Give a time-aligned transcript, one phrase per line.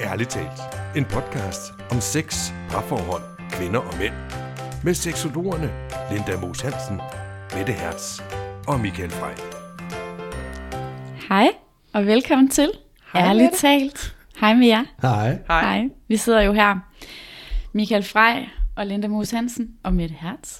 [0.00, 0.60] Ærligt talt.
[0.96, 4.14] En podcast om sex, parforhold, kvinder og mænd.
[4.84, 5.70] Med seksologerne
[6.12, 6.96] Linda Moos Hansen,
[7.56, 8.20] Mette Hertz
[8.68, 9.34] og Michael Frey.
[11.28, 11.48] Hej,
[11.92, 12.70] og velkommen til
[13.12, 13.58] Hej, Ærligt Mette.
[13.58, 14.16] talt.
[14.40, 14.84] Hej med jer.
[15.02, 15.38] Hej.
[15.48, 15.88] Hej.
[16.08, 16.76] Vi sidder jo her,
[17.72, 18.42] Michael Frey
[18.76, 20.58] og Linda Moos Hansen og Mette Hertz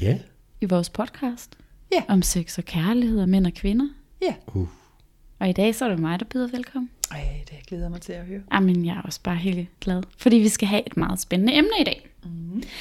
[0.00, 0.18] Ja.
[0.60, 1.56] i vores podcast
[1.92, 2.02] Ja.
[2.08, 3.86] om sex og kærlighed og mænd og kvinder.
[4.22, 4.34] Ja.
[4.46, 4.68] Uh.
[5.40, 6.90] Og i dag så er det mig, der byder velkommen.
[7.10, 8.40] Ej, det glæder jeg mig til at høre.
[8.52, 11.70] Jamen, jeg er også bare helt glad, fordi vi skal have et meget spændende emne
[11.80, 12.08] i dag.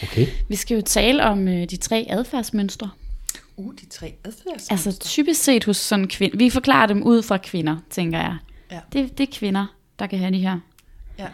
[0.03, 0.27] Okay.
[0.49, 2.89] Vi skal jo tale om øh, de tre adfærdsmønstre.
[3.57, 4.73] Uh, de tre adfærdsmønstre.
[4.73, 6.37] Altså typisk set hos sådan kvinder.
[6.37, 8.37] Vi forklarer dem ud fra kvinder, tænker jeg.
[8.71, 8.79] Ja.
[8.93, 10.59] Det, det er kvinder, der kan have de her.
[11.19, 11.27] ja.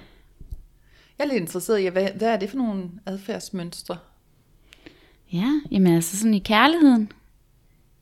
[1.20, 3.98] Jeg er lidt interesseret i, hvad, hvad er det for nogle adfærdsmønstre?
[5.34, 7.12] Ja, jamen altså sådan i kærligheden.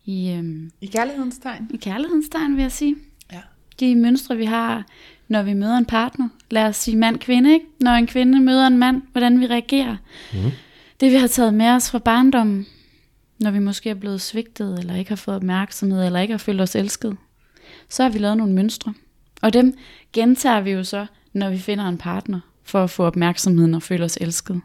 [0.05, 1.69] I, øhm, I kærlighedens tegn?
[1.73, 2.95] i kærlighedens tegn, vil jeg sige.
[3.79, 4.85] De mønstre, vi har,
[5.27, 6.29] når vi møder en partner.
[6.51, 7.65] Lad os sige mand-kvinde, ikke?
[7.79, 9.97] Når en kvinde møder en mand, hvordan vi reagerer.
[10.33, 10.51] Mm.
[10.99, 12.65] Det, vi har taget med os fra barndommen.
[13.39, 16.61] Når vi måske er blevet svigtet, eller ikke har fået opmærksomhed, eller ikke har følt
[16.61, 17.17] os elsket.
[17.89, 18.93] Så har vi lavet nogle mønstre.
[19.41, 19.77] Og dem
[20.13, 24.05] gentager vi jo så, når vi finder en partner, for at få opmærksomheden og føle
[24.05, 24.61] os elsket.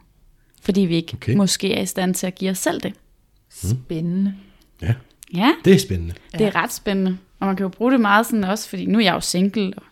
[0.61, 1.13] Fordi vi ikke.
[1.13, 1.35] Okay.
[1.35, 2.93] måske er i stand til at give os selv det.
[3.49, 4.35] Spændende.
[4.81, 4.93] Ja,
[5.33, 6.13] Ja, det er spændende.
[6.33, 7.17] det er ret spændende.
[7.39, 9.73] Og man kan jo bruge det meget sådan også, fordi nu er jeg jo single,
[9.77, 9.83] og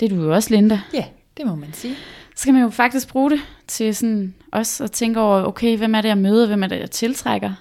[0.00, 0.80] det er du jo også, Linda.
[0.94, 1.04] Ja,
[1.36, 1.94] det må man sige.
[2.36, 5.94] Så kan man jo faktisk bruge det til sådan også at tænke over, okay, hvem
[5.94, 7.52] er det, jeg møder, hvem er det, jeg tiltrækker,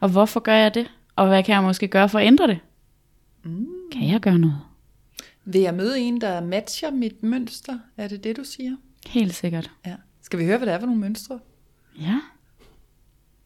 [0.00, 2.58] og hvorfor gør jeg det, og hvad kan jeg måske gøre for at ændre det?
[3.42, 3.66] Mm.
[3.92, 4.58] Kan jeg gøre noget?
[5.44, 7.78] Vil jeg møde en, der matcher mit mønster?
[7.96, 8.76] Er det det, du siger?
[9.06, 9.70] Helt sikkert.
[9.86, 9.94] Ja.
[10.22, 11.38] Skal vi høre, hvad det er for nogle mønstre?
[12.00, 12.18] Ja.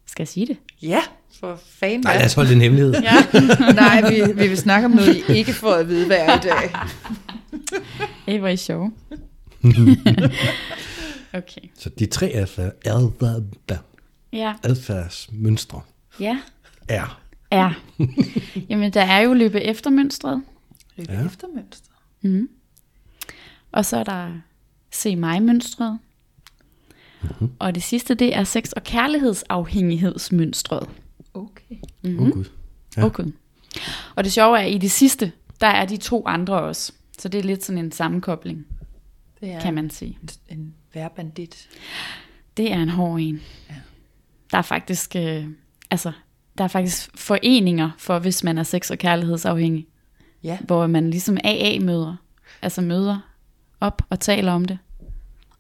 [0.07, 0.57] Skal jeg sige det?
[0.83, 1.01] Ja,
[1.41, 2.01] for fanden.
[2.01, 2.95] Nej, lad os holde det en hemmelighed.
[3.03, 3.15] Ja.
[3.83, 6.41] Nej, vi, vi vil snakke om noget, I ikke får at vide, hvad er i
[6.43, 6.71] dag.
[8.29, 8.93] Ej, hvor er I sjove.
[11.35, 11.61] okay.
[11.79, 13.43] Så de tre adfærd, adfærd,
[14.33, 14.55] Ja.
[14.63, 15.81] adfærdsmønstre
[16.21, 16.39] Ja.
[16.89, 17.21] er.
[17.51, 17.71] Er.
[18.69, 20.43] Jamen, der er jo løbe efter mønstret.
[20.97, 21.27] Løbe Ja.
[21.27, 21.93] efter mønstre.
[23.73, 24.31] Og så er der
[24.93, 25.99] se mig mønstret.
[27.31, 27.51] Mm-hmm.
[27.59, 30.89] Og det sidste, det er sex- og kærlighedsafhængighedsmønstret.
[31.35, 31.77] Okay.
[32.03, 32.23] Mm-hmm.
[32.27, 32.45] Oh, Gud.
[32.97, 33.05] Ja.
[33.05, 33.25] Okay.
[34.17, 36.93] Og det sjove er, at i det sidste, der er de to andre også.
[37.19, 38.67] Så det er lidt sådan en sammenkobling,
[39.41, 40.19] Det er kan man sige.
[40.23, 40.29] en,
[40.59, 41.69] en værbandit.
[42.57, 43.41] Det er en hård en.
[43.71, 43.75] Ja.
[44.51, 45.45] Der er faktisk, øh,
[45.91, 46.13] altså,
[46.59, 49.87] der er faktisk foreninger for, hvis man er sex- og kærlighedsafhængig.
[50.43, 50.59] Ja.
[50.67, 52.17] Hvor man ligesom AA-møder,
[52.63, 53.19] altså møder
[53.81, 54.79] op og taler om det.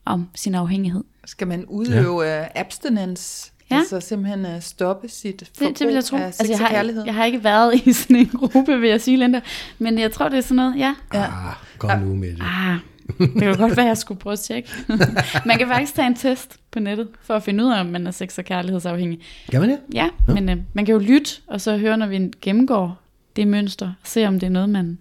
[0.04, 1.04] Om sin afhængighed.
[1.26, 2.44] Skal man udøve ja.
[2.54, 3.52] abstinence?
[3.70, 3.76] Ja.
[3.76, 6.16] Altså simpelthen uh, stoppe sit forbrug Det, det vil jeg tro.
[6.16, 7.02] af sex Altså, jeg, og kærlighed?
[7.02, 9.40] har, jeg har ikke været i sådan en gruppe, vil jeg sige, Linda.
[9.78, 10.94] Men jeg tror, det er sådan noget, ja.
[11.14, 11.22] Ja.
[11.24, 12.42] Ah, kom nu med det.
[12.42, 12.76] Ah,
[13.18, 14.68] det kan godt være, jeg skulle prøve at tjekke.
[15.46, 18.06] man kan faktisk tage en test på nettet, for at finde ud af, om man
[18.06, 19.20] er sex- og kærlighedsafhængig.
[19.50, 19.78] Kan man det?
[19.94, 20.34] Ja, ja.
[20.34, 22.98] men øh, man kan jo lytte, og så høre, når vi gennemgår
[23.36, 24.98] det mønster, og se, om det er noget, man...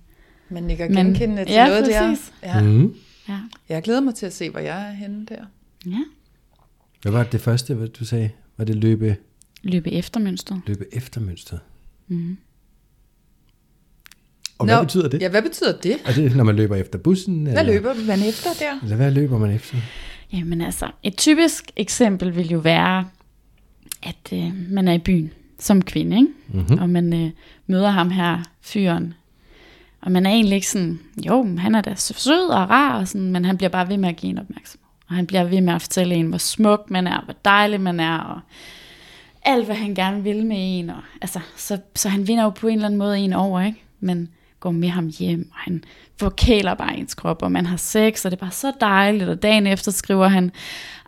[0.49, 2.31] Man nikker Men- genkendende til ja, noget præcis.
[2.43, 2.49] der.
[2.55, 2.61] Ja.
[2.61, 2.93] Mm.
[3.29, 3.37] Ja,
[3.69, 5.35] Jeg glæder mig til at se, hvor jeg er henne der.
[5.85, 5.97] ja.
[7.01, 8.29] Hvad var det første, hvad du sagde?
[8.57, 9.17] Var det løbe,
[9.63, 10.61] løbe efter mønstret.
[10.67, 11.59] løbe efter mønstret?
[12.07, 12.19] Mhm.
[12.19, 12.37] Mm.
[14.57, 15.21] Og hvad betyder det?
[15.21, 15.97] Ja, hvad betyder det?
[16.05, 17.43] Er det, når man løber efter bussen?
[17.43, 18.79] Hvad eller, løber man efter der?
[18.83, 19.77] Eller hvad løber man efter?
[20.33, 23.07] Jamen altså, et typisk eksempel vil jo være,
[24.03, 26.29] at øh, man er i byen som kvinde, ikke?
[26.47, 26.77] Mm-hmm.
[26.79, 27.31] og man øh,
[27.67, 29.13] møder ham her, fyren,
[30.01, 33.07] og man er egentlig ikke sådan, jo, han er da så sød og rar, og
[33.07, 34.84] sådan, men han bliver bare ved med at give en opmærksomhed.
[35.07, 37.99] Og han bliver ved med at fortælle en, hvor smuk man er, hvor dejlig man
[37.99, 38.39] er, og
[39.45, 40.89] alt, hvad han gerne vil med en.
[40.89, 43.83] Og, altså, så, så han vinder jo på en eller anden måde en over, ikke?
[43.99, 44.29] Men
[44.59, 45.83] går med ham hjem, og han
[46.19, 49.29] forkæler bare ens krop, og man har sex, og det er bare så dejligt.
[49.29, 50.51] Og dagen efter skriver han,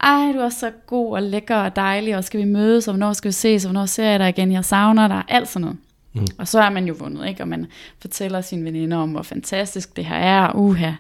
[0.02, 3.14] ej, du er så god og lækker og dejlig, og skal vi mødes, og hvornår
[3.14, 5.78] skal vi ses, og hvornår ser jeg dig igen, jeg savner dig, alt sådan noget.
[6.14, 6.28] Mm.
[6.38, 7.44] Og så er man jo vundet, ikke?
[7.44, 7.68] Og man
[8.02, 10.92] fortæller sine veninder om, hvor fantastisk det her er, uha.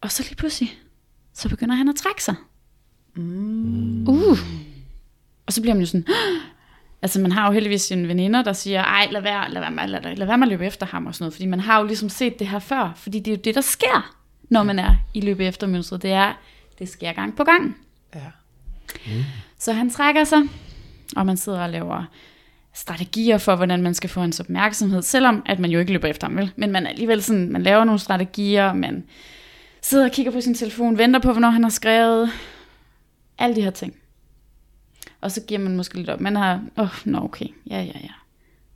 [0.00, 0.78] Og så lige pludselig,
[1.34, 2.34] så begynder han at trække sig.
[3.14, 4.08] Mm.
[4.08, 4.38] Uh.
[5.46, 6.06] Og så bliver man jo sådan,
[7.02, 9.88] altså man har jo heldigvis sine veninder, der siger, ej, lad være, lad være, med,
[9.88, 11.86] lad, lad være med at løbe efter ham og sådan noget, fordi man har jo
[11.86, 14.14] ligesom set det her før, fordi det er jo det, der sker,
[14.50, 16.02] når man er i løbe efter mønstret.
[16.02, 16.32] Det er,
[16.78, 17.76] det sker gang på gang.
[18.14, 18.20] Ja.
[19.58, 20.42] Så han trækker sig,
[21.16, 22.04] og man sidder og laver
[22.74, 26.26] strategier for, hvordan man skal få hans opmærksomhed, selvom at man jo ikke løber efter
[26.26, 26.52] ham, vel?
[26.56, 29.04] Men man alligevel sådan, man laver nogle strategier, man
[29.84, 32.30] sidder og kigger på sin telefon, venter på, hvornår han har skrevet,
[33.38, 33.96] alle de her ting.
[35.20, 36.20] Og så giver man måske lidt op.
[36.20, 38.12] Man har, åh, oh, nå okay, ja, ja, ja.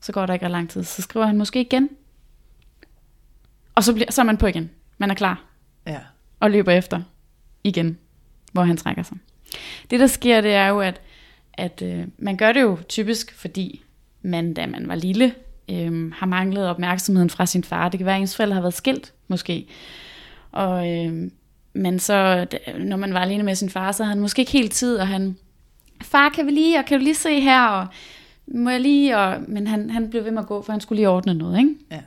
[0.01, 1.89] Så går der ikke ret lang tid, så skriver han måske igen.
[3.75, 4.71] Og så, bliver, så er man på igen.
[4.99, 5.45] Man er klar.
[5.87, 6.01] Ja.
[6.41, 7.03] og løber efter
[7.65, 7.99] igen,
[8.53, 9.17] hvor han trækker sig.
[9.91, 11.01] Det der sker, det er jo, at,
[11.53, 13.83] at øh, man gør det jo typisk, fordi
[14.23, 15.35] man, da man var lille,
[15.71, 17.89] øh, har manglet opmærksomheden fra sin far.
[17.89, 19.69] Det kan være, at ens forældre har været skilt, måske.
[20.59, 21.31] Og øh,
[21.73, 22.47] men så,
[22.79, 25.09] når man var alene med sin far, så havde han måske ikke helt tid, og
[25.09, 25.37] han,
[26.03, 27.87] far, kan vi lige, og kan du lige se her, og
[28.47, 30.97] må jeg lige, og, men han, han blev ved med at gå, for han skulle
[30.97, 31.75] lige ordne noget, ikke?
[31.91, 32.01] Ja.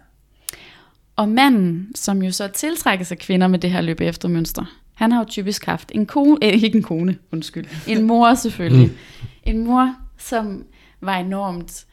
[1.16, 5.12] Og manden, som jo så tiltrækker sig kvinder med det her løbe efter mønster, han
[5.12, 8.88] har jo typisk haft en kone, eh, ikke en kone, undskyld, en mor selvfølgelig.
[8.88, 8.98] Mm.
[9.44, 10.66] En mor, som
[11.02, 11.86] var enormt,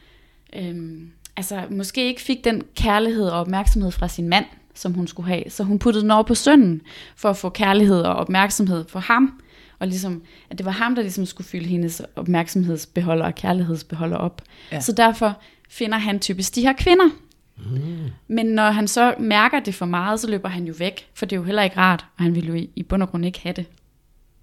[0.56, 4.44] øhm, altså måske ikke fik den kærlighed og opmærksomhed fra sin mand,
[4.78, 5.42] som hun skulle have.
[5.48, 6.80] Så hun puttede den over på sønnen,
[7.16, 9.40] for at få kærlighed og opmærksomhed for ham.
[9.78, 14.42] Og ligesom, at det var ham, der ligesom skulle fylde hendes opmærksomhedsbeholder og kærlighedsbeholder op.
[14.72, 14.80] Ja.
[14.80, 17.08] Så derfor finder han typisk de her kvinder.
[18.28, 21.36] Men når han så mærker det for meget, så løber han jo væk, for det
[21.36, 23.52] er jo heller ikke rart, og han vil jo i, bund og grund ikke have
[23.52, 23.66] det.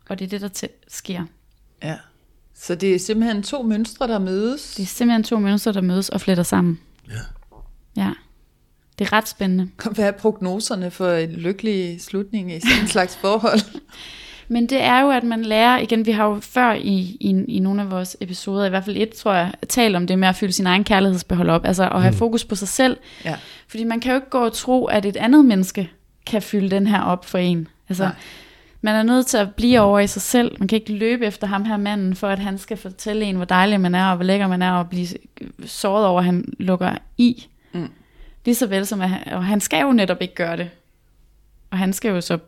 [0.10, 1.24] Og det er det, der sker.
[1.84, 1.96] ja.
[2.58, 4.76] Så det er simpelthen to mønstre, der mødes.
[4.76, 6.80] Det er simpelthen to mønstre, der mødes og fletter sammen.
[7.10, 7.14] Ja.
[7.98, 8.12] Ja.
[9.00, 9.70] Det er ret spændende.
[9.92, 13.60] Hvad er prognoserne for en lykkelig slutning i sådan en slags forhold?
[14.48, 17.60] Men det er jo, at man lærer, igen, vi har jo før i, i, i
[17.60, 20.36] nogle af vores episoder, i hvert fald et, tror jeg, talt om det med at
[20.36, 22.98] fylde sin egen kærlighedsbehold op, altså at have fokus på sig selv.
[23.26, 23.36] Ja.
[23.68, 25.90] Fordi man kan jo ikke gå og tro, at et andet menneske
[26.26, 27.68] kan fylde den her op for en.
[27.90, 28.14] Altså, Nej.
[28.82, 30.56] man er nødt til at blive over i sig selv.
[30.60, 33.46] Man kan ikke løbe efter ham her manden, for at han skal fortælle en, hvor
[33.46, 35.08] dejlig man er, og hvor lækker man er, og blive
[35.66, 37.48] såret over, at han lukker i.
[37.74, 37.90] Mm.
[38.46, 40.70] Lige så vel som, at han, og han skal jo netop ikke gøre det.
[41.72, 42.40] Og han skal jo så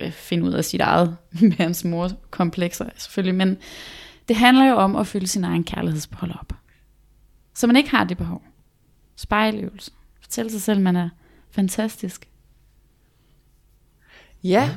[0.00, 3.34] øh, finde ud af sit eget med hans mor komplekser, selvfølgelig.
[3.34, 3.58] Men
[4.28, 6.52] det handler jo om at fylde sin egen kærlighedsbehold op.
[7.54, 8.42] Så man ikke har det behov.
[9.16, 9.90] Spejløvelse.
[10.20, 11.08] Fortæl sig selv, man er
[11.50, 12.28] fantastisk.
[14.44, 14.70] Ja.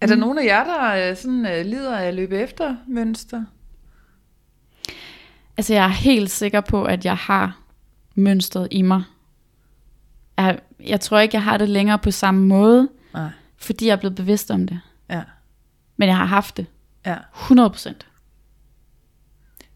[0.00, 3.44] Er der nogen af jer, der øh, sådan, øh, lider af at løbe efter mønster?
[5.56, 7.60] Altså, jeg er helt sikker på, at jeg har
[8.14, 9.02] mønstret i mig.
[10.38, 13.30] Jeg, jeg tror ikke, jeg har det længere på samme måde, Nej.
[13.56, 14.80] fordi jeg er blevet bevidst om det.
[15.10, 15.22] Ja.
[15.96, 16.66] Men jeg har haft det.
[17.06, 17.16] ja.
[17.34, 18.06] 100 procent.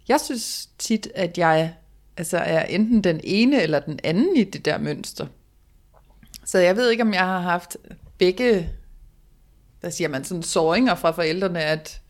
[0.08, 1.74] Jeg synes tit, at jeg
[2.16, 5.26] altså, er enten den ene eller den anden i det der mønster.
[6.44, 7.76] Så jeg ved ikke, om jeg har haft
[8.18, 8.70] begge,
[9.80, 12.00] hvad siger man, sådan såringer fra forældrene, at,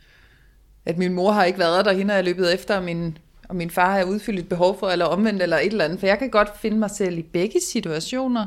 [0.84, 3.18] at min mor har ikke været der, hende har jeg løbet efter, og min,
[3.48, 6.00] og min far har udfyldt et behov for, eller omvendt, eller et eller andet.
[6.00, 8.46] For jeg kan godt finde mig selv i begge situationer,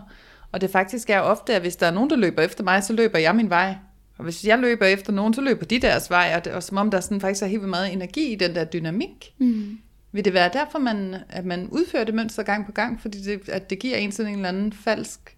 [0.51, 2.94] og det faktisk er ofte, at hvis der er nogen, der løber efter mig, så
[2.94, 3.75] løber jeg min vej.
[4.18, 6.77] Og hvis jeg løber efter nogen, så løber de deres vej, og, det, og som
[6.77, 9.33] om der sådan faktisk er helt meget energi i den der dynamik.
[9.38, 9.77] Mm.
[10.12, 13.50] Vil det være derfor, man, at man udfører det mønster gang på gang, fordi det,
[13.50, 15.38] at det giver en sådan en eller anden falsk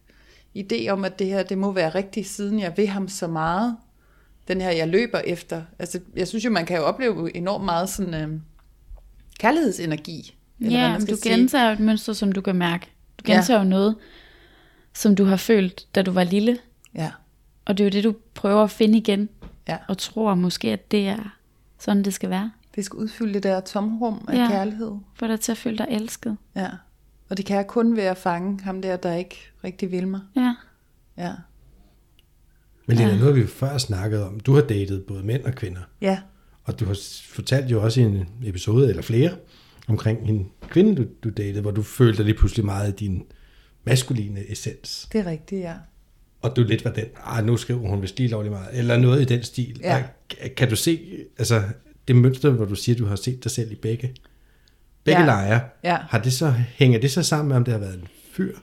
[0.58, 3.78] idé om, at det her det må være rigtigt, siden jeg vil ham så meget,
[4.48, 5.62] den her jeg løber efter.
[5.80, 8.30] Altså, jeg synes jo, man kan jo opleve enormt meget sådan øh,
[9.40, 10.36] kærlighedsenergi.
[10.60, 11.34] eller hvad Ja, man men skal du sige.
[11.36, 12.88] gentager et mønster, som du kan mærke.
[13.18, 13.34] Du Ja.
[13.34, 13.96] gentager jo noget,
[14.94, 16.58] som du har følt, da du var lille.
[16.96, 17.12] Ja,
[17.66, 19.30] Og det er jo det, du prøver at finde igen.
[19.68, 19.78] Ja.
[19.88, 21.36] Og tror måske, at det er
[21.80, 22.52] sådan, det skal være.
[22.76, 24.42] det skal udfylde det der tomrum af Ja.
[24.44, 24.48] ja.
[24.50, 24.92] kærlighed.
[25.16, 26.38] For dig til at føle dig elsket.
[26.56, 26.70] Ja.
[27.30, 30.22] Og det kan jeg kun ved at fange ham der, der ikke rigtig vil mig.
[30.36, 30.56] Ja.
[31.18, 31.32] Ja.
[32.86, 33.18] Men det er Ja.
[33.18, 34.40] noget, vi før snakket om.
[34.40, 35.82] Du har datet både mænd og kvinder.
[36.02, 36.20] Ja.
[36.64, 36.98] Og du har
[37.30, 39.32] fortalt jo også i en episode, eller flere,
[39.88, 43.24] omkring en kvinde, du, du datede, hvor du følte dig lige pludselig meget af din
[43.84, 45.10] maskuline essens.
[45.14, 45.74] Det er rigtigt, ja.
[46.42, 49.22] Og du lidt var den, ah, nu skriver hun vist lige lovlig meget, eller noget
[49.22, 49.80] i den stil.
[49.84, 50.04] Ja.
[50.58, 51.00] Kan du se,
[51.38, 51.64] altså
[52.08, 54.14] det mønster, hvor du siger, du har set dig selv i begge,
[55.04, 55.26] begge Ja.
[55.26, 55.98] lejre, Ja.
[56.10, 58.56] har det så, hænger det så sammen med, om det har været en fyr,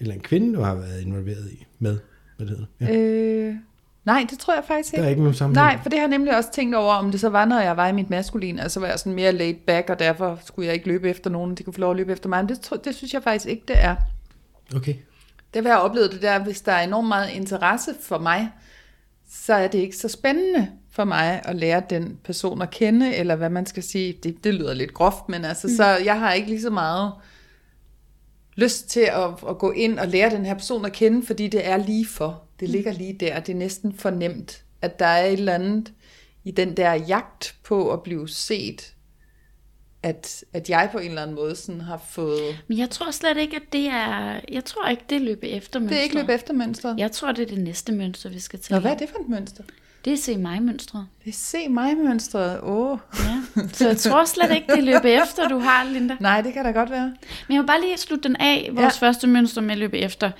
[0.00, 1.98] eller en kvinde, du har været involveret i, med,
[2.36, 2.92] hvad det hedder?
[2.94, 2.98] Ja.
[2.98, 3.54] Øh,
[4.04, 5.06] nej, det tror jeg faktisk der ikke.
[5.06, 5.66] er ikke nogen sammenhæng.
[5.66, 7.76] Nej, for det har jeg nemlig også tænkt over, om det så var, når jeg
[7.76, 10.74] var i mit maskuline, altså var jeg sådan mere laid back, og derfor skulle jeg
[10.74, 12.44] ikke løbe efter nogen, de kunne få lov at løbe efter mig.
[12.44, 13.96] Men det, det synes jeg faktisk ikke, det er.
[14.76, 14.94] Okay.
[15.54, 18.50] Det har jeg oplevet det der, hvis der er enormt meget interesse for mig,
[19.30, 23.36] så er det ikke så spændende for mig at lære den person at kende, eller
[23.36, 24.18] hvad man skal sige.
[24.22, 25.76] Det, det lyder lidt groft, men altså, mm.
[25.76, 27.12] så jeg har ikke lige så meget
[28.54, 31.66] lyst til at, at gå ind og lære den her person at kende, fordi det
[31.66, 32.42] er lige for.
[32.60, 33.40] Det ligger lige der.
[33.40, 35.92] Det er næsten for nemt, at der er et eller andet
[36.44, 38.94] i den der jagt på at blive set,
[40.02, 42.58] at, at jeg på en eller anden måde sådan har fået...
[42.68, 44.40] Men jeg tror slet ikke, at det er...
[44.52, 45.98] Jeg tror ikke, det er løbe efter Det mønstret.
[45.98, 46.98] er ikke løb efter mønstret.
[46.98, 48.74] Jeg tror, det er det næste mønster, vi skal til.
[48.74, 49.64] Nå, hvad er det for et mønster?
[50.04, 51.06] Det er se mig mønstret.
[51.24, 52.60] Det er se mig mønstret.
[52.62, 52.92] Åh.
[52.92, 52.98] Oh.
[53.56, 53.62] Ja.
[53.72, 56.16] Så jeg tror slet ikke, det er løbe efter, du har, Linda.
[56.20, 57.12] Nej, det kan da godt være.
[57.48, 59.06] Men jeg vil bare lige slutte den af, vores Ja.
[59.06, 60.30] første mønster med at løbe efter.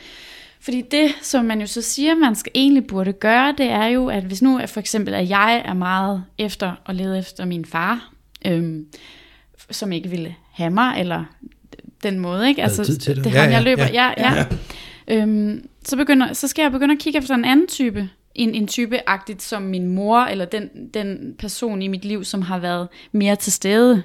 [0.60, 4.08] Fordi det, som man jo så siger, man skal egentlig burde gøre, det er jo,
[4.08, 8.10] at hvis nu for eksempel, at jeg er meget efter og lede efter min far,
[8.46, 8.86] øhm,
[9.70, 11.24] som ikke ville have mig, eller
[12.02, 12.62] den måde, ikke?
[12.62, 13.24] Havde tid til det.
[13.24, 14.44] det Ja, ham, jeg løber, ja, ja, ja.
[15.08, 15.16] ja.
[15.22, 18.66] Øhm, så, begynder, så skal jeg begynde at kigge efter en anden type, en, en
[18.66, 23.36] type-agtigt som min mor, eller den, den person i mit liv, som har været mere
[23.36, 24.02] til stede.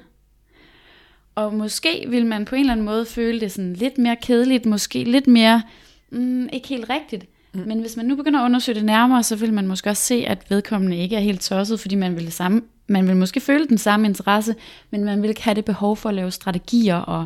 [1.35, 4.65] Og måske vil man på en eller anden måde føle det sådan lidt mere kedeligt,
[4.65, 5.61] måske lidt mere,
[6.09, 7.25] mm, ikke helt rigtigt.
[7.53, 7.63] Mm.
[7.67, 10.23] Men hvis man nu begynder at undersøge det nærmere, så vil man måske også se,
[10.27, 13.67] at vedkommende ikke er helt tosset, fordi man vil, det samme, man vil måske føle
[13.67, 14.55] den samme interesse,
[14.91, 17.25] men man vil ikke have det behov for at lave strategier og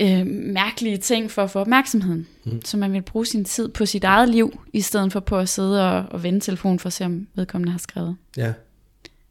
[0.00, 2.26] øh, mærkelige ting for at få opmærksomheden.
[2.44, 2.64] Mm.
[2.64, 5.48] Så man vil bruge sin tid på sit eget liv, i stedet for på at
[5.48, 8.16] sidde og, og vende telefonen for at se, om vedkommende har skrevet.
[8.36, 8.52] Ja.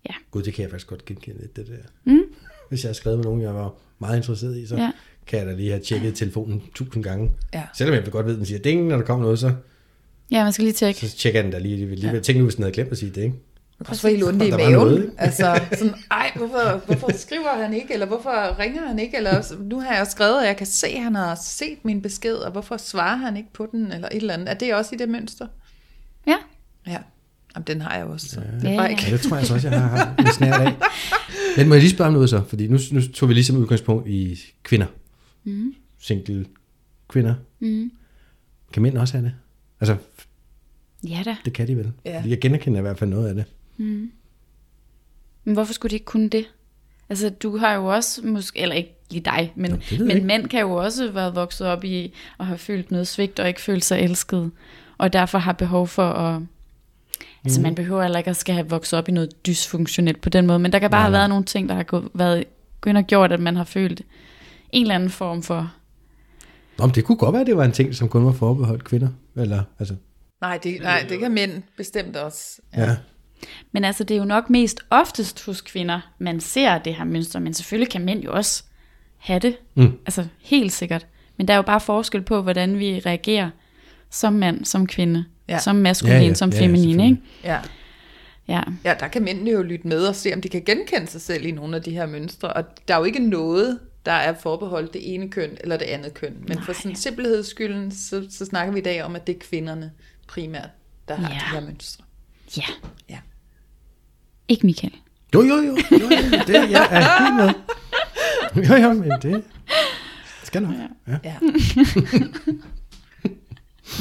[0.10, 0.14] Ja.
[0.32, 2.12] Gud, det kan jeg faktisk godt genkende lidt, det der.
[2.12, 2.22] Mm.
[2.70, 4.92] Hvis jeg har skrevet med nogen, jeg var meget interesseret i, så Ja.
[5.28, 7.32] kan jeg da lige have tjekket telefonen tusind gange.
[7.54, 7.64] Ja.
[7.76, 9.54] Selvom jeg godt ved, at den siger ding, når der kommer noget, så,
[10.32, 11.00] Ja, man skal lige tjekke.
[11.10, 11.96] så tjekker den da lige.
[11.96, 12.12] lige.
[12.14, 12.20] Ja.
[12.20, 13.40] Tænk nu, hvis den havde glemt at sige ding.
[13.80, 15.10] Jeg kan også få helt ondt i maven.
[15.18, 19.80] altså sådan, ej, hvorfor, hvorfor skriver han ikke, eller hvorfor ringer han ikke, eller nu
[19.80, 22.78] har jeg skrevet, og jeg kan se, at han har set min besked, og hvorfor
[22.78, 24.50] svarer han ikke på den, eller et eller andet.
[24.50, 25.48] Er det også i det mønster?
[26.28, 26.36] Ja.
[26.88, 26.98] Ja.
[27.56, 28.28] Jamen, den har jeg også.
[28.30, 28.40] Så.
[28.40, 28.90] Det Ja, er bare ja.
[28.92, 29.04] ikke.
[29.08, 30.74] Ja, det tror jeg så også, jeg har en snært af.
[31.58, 32.42] Men må jeg lige spørge om noget så?
[32.50, 34.86] Fordi nu, nu tog vi ligesom udgangspunkt i kvinder.
[35.44, 35.74] Mm.
[36.00, 36.46] Single
[37.08, 37.34] kvinder.
[37.60, 37.92] Mm.
[38.74, 39.34] Kan mænd også have det?
[39.82, 39.96] Altså,
[41.08, 41.36] Ja da.
[41.46, 41.92] det kan de vel.
[42.06, 42.24] Ja.
[42.26, 43.46] Jeg genkender i hvert fald noget af det.
[45.44, 46.46] Men hvorfor skulle de ikke kunne det?
[47.10, 50.28] Altså, du har jo også, måske, eller ikke lige dig, men, Nå, men ikke.
[50.28, 53.62] mænd kan jo også være vokset op i at have følt noget svigt og ikke
[53.62, 54.52] følt sig elsket,
[54.98, 56.42] og derfor har behov for at...
[57.44, 60.48] Altså, man behøver heller ikke at skal have vokset op i noget dysfunktionelt på den
[60.48, 62.44] måde, men der kan bare Nej, have været nogle ting, der har gået, været,
[62.82, 64.02] gået og gjort, at man har følt
[64.72, 65.72] en eller anden form for...
[66.78, 68.84] Nå, men det kunne godt være, at det var en ting, som kun var forbeholdt
[68.84, 69.08] kvinder.
[69.36, 69.96] Eller, altså,
[70.42, 72.62] Nej, det, nej, det kan mænd bestemt også.
[72.78, 72.84] ja.
[72.84, 72.96] ja.
[73.72, 77.40] Men altså, det er jo nok mest oftest hos kvinder, man ser det her mønster,
[77.40, 78.64] men selvfølgelig kan mænd jo også
[79.18, 79.58] have det.
[79.76, 79.92] Mm.
[80.06, 81.08] Altså, helt sikkert.
[81.38, 83.50] Men der er jo bare forskel på, hvordan vi reagerer
[84.10, 85.54] som mand, som kvinde, Ja.
[85.54, 85.60] ja.
[85.60, 86.30] som maskulin, Ja, ja, ja.
[86.30, 86.34] ja.
[86.34, 87.10] som Ja, ja, feminin, selvfølgelig.
[87.10, 87.22] ikke?
[87.44, 87.60] Ja.
[88.48, 88.62] Ja.
[88.84, 91.46] ja, der kan mændene jo lytte med og se, om de kan genkende sig selv
[91.46, 92.54] i nogle af de her mønstre.
[92.54, 96.14] Og der er jo ikke noget, der er forbeholdt det ene køn eller det andet
[96.14, 96.36] køn.
[96.48, 96.66] Men Nej.
[96.66, 99.92] for sådan simpelheds skylden, så, så snakker vi i dag om, at det er kvinderne
[100.28, 100.70] primært,
[101.08, 101.36] der har Ja.
[101.36, 102.04] de her mønstre.
[102.58, 102.64] Ja.
[103.10, 103.18] Ja.
[104.50, 104.94] Ikke Michael.
[105.36, 105.62] Jo, jo, jo.
[105.62, 106.10] jo, jo
[106.48, 107.54] det jeg er helt med.
[108.70, 109.44] Jo, jo, men det
[110.44, 110.74] skal nok.
[111.08, 111.18] Ja.
[111.24, 111.36] Ja.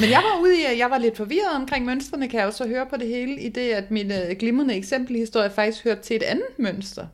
[0.01, 2.51] Men jeg var ude i, at jeg var lidt forvirret omkring mønstrene, kan jeg jo
[2.53, 6.17] så høre på det hele, i det, at min øh, glimrende eksempelhistorie faktisk hørte til
[6.17, 7.07] et andet mønster.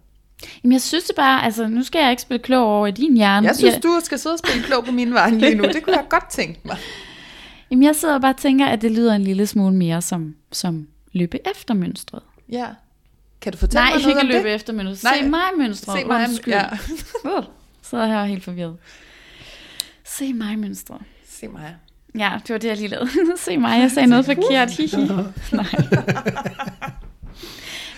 [0.63, 3.17] Jamen, jeg synes det bare, altså, nu skal jeg ikke spille klog over i din
[3.17, 3.47] hjerne.
[3.47, 5.65] Jeg synes, jeg, du skal sidde og spille klog på min vej lige nu.
[5.65, 6.77] Det kunne jeg godt tænke mig.
[7.71, 10.35] Jamen, jeg sidder og bare og tænker, at det lyder en lille smule mere som,
[10.53, 12.23] som løbe efter mønstret.
[12.53, 12.67] Ja.
[13.45, 14.55] Kan du fortælle Nej, mig noget ikke om løbe det?
[14.55, 15.11] efter mønstret.
[15.13, 15.23] Nej.
[15.23, 15.99] Se mig mønstret.
[16.01, 16.55] Se mig, Undskyld.
[16.55, 16.69] ja.
[17.39, 17.45] Uh,
[17.83, 18.77] sidder her helt forvirret.
[20.05, 21.01] Se mig mønstret.
[21.29, 21.77] Se mig.
[22.19, 23.11] Ja, det var det, jeg lige lavede.
[23.47, 24.71] se mig, jeg sagde noget forkert.
[24.71, 24.97] Hihi.
[25.53, 25.67] Nej.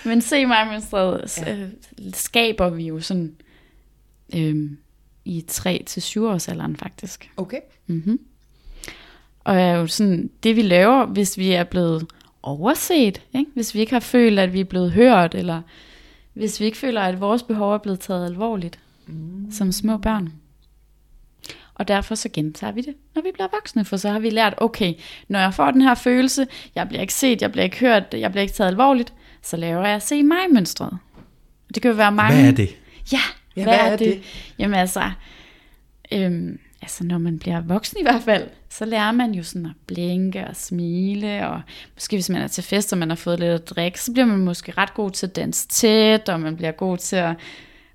[0.05, 1.55] Men se mig mønstret Ja.
[1.57, 1.67] ja.
[2.15, 3.35] skaber vi jo sådan
[4.35, 4.79] øhm,
[5.25, 7.31] i 3 til 7 års alderen faktisk.
[7.37, 7.61] Okay.
[7.87, 8.19] Mm-hmm.
[9.45, 12.07] Og er jo sådan, det vi laver, hvis vi er blevet
[12.47, 13.51] overset, ikke?
[13.55, 15.63] hvis vi ikke har følt, at vi er blevet hørt, eller
[16.33, 19.53] hvis vi ikke føler, at vores behov er blevet taget alvorligt, mm.
[19.53, 20.33] som små børn.
[21.75, 24.55] Og derfor så gentager vi det, når vi bliver voksne, for så har vi lært,
[24.57, 24.95] okay,
[25.29, 28.31] når jeg får den her følelse, jeg bliver ikke set, jeg bliver ikke hørt, jeg
[28.31, 29.13] bliver ikke taget alvorligt,
[29.43, 30.99] så laver jeg se mig mønstret.
[31.75, 32.41] Det kan jo være mange...
[32.41, 32.77] Hvad er det?
[33.13, 33.21] Ja,
[33.57, 34.07] Ja, hvad, hvad er er det?
[34.07, 34.23] det?
[34.59, 35.11] Jamen altså,
[36.13, 39.73] øhm, altså, når man bliver voksen i hvert fald, så lærer man jo sådan at
[39.87, 41.61] blinke og smile, og
[41.95, 44.27] måske hvis man er til fest, og man har fået lidt at drikke, så bliver
[44.27, 47.37] man måske ret god til at danse tæt, og man bliver god til at,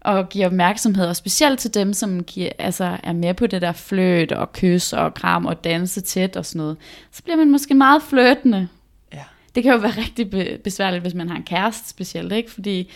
[0.02, 3.72] at give opmærksomhed, og specielt til dem, som giver, altså, er med på det der
[3.72, 6.78] fløt og kys og kram og danse tæt og sådan noget.
[7.12, 8.68] Så bliver man måske meget flirtende.
[9.14, 9.24] Ja.
[9.56, 12.52] Det kan jo være rigtig be- besværligt, hvis man har en kæreste specielt, ikke?
[12.52, 12.92] Fordi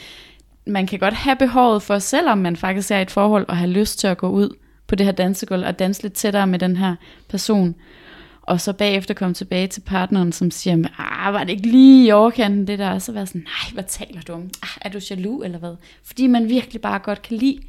[0.67, 3.71] man kan godt have behovet for, selvom man faktisk er i et forhold, og have
[3.71, 4.55] lyst til at gå ud
[4.87, 6.95] på det her dansegulv og danse lidt tættere med den her
[7.29, 7.75] person.
[8.41, 12.11] Og så bagefter komme tilbage til partneren, som siger, ah, var det ikke lige i
[12.11, 12.89] overkanten det der?
[12.89, 14.41] Og så være sådan, nej, hvad taler du om?
[14.41, 15.75] Ah, er du jaloux eller hvad?
[16.03, 17.59] Fordi man virkelig bare godt kan lide.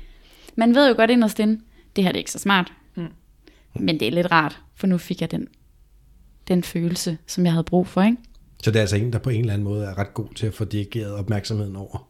[0.57, 1.61] Man ved jo godt inderst inde,
[1.97, 2.73] det her det er ikke så smart.
[2.95, 3.07] Mm.
[3.75, 5.49] Men det er lidt rart, for nu fik jeg den,
[6.49, 8.17] den følelse, som jeg havde brug for, ikke?
[8.63, 10.47] Så det er altså en, der på en eller anden måde er ret god til
[10.47, 12.09] at få dirigeret opmærksomheden over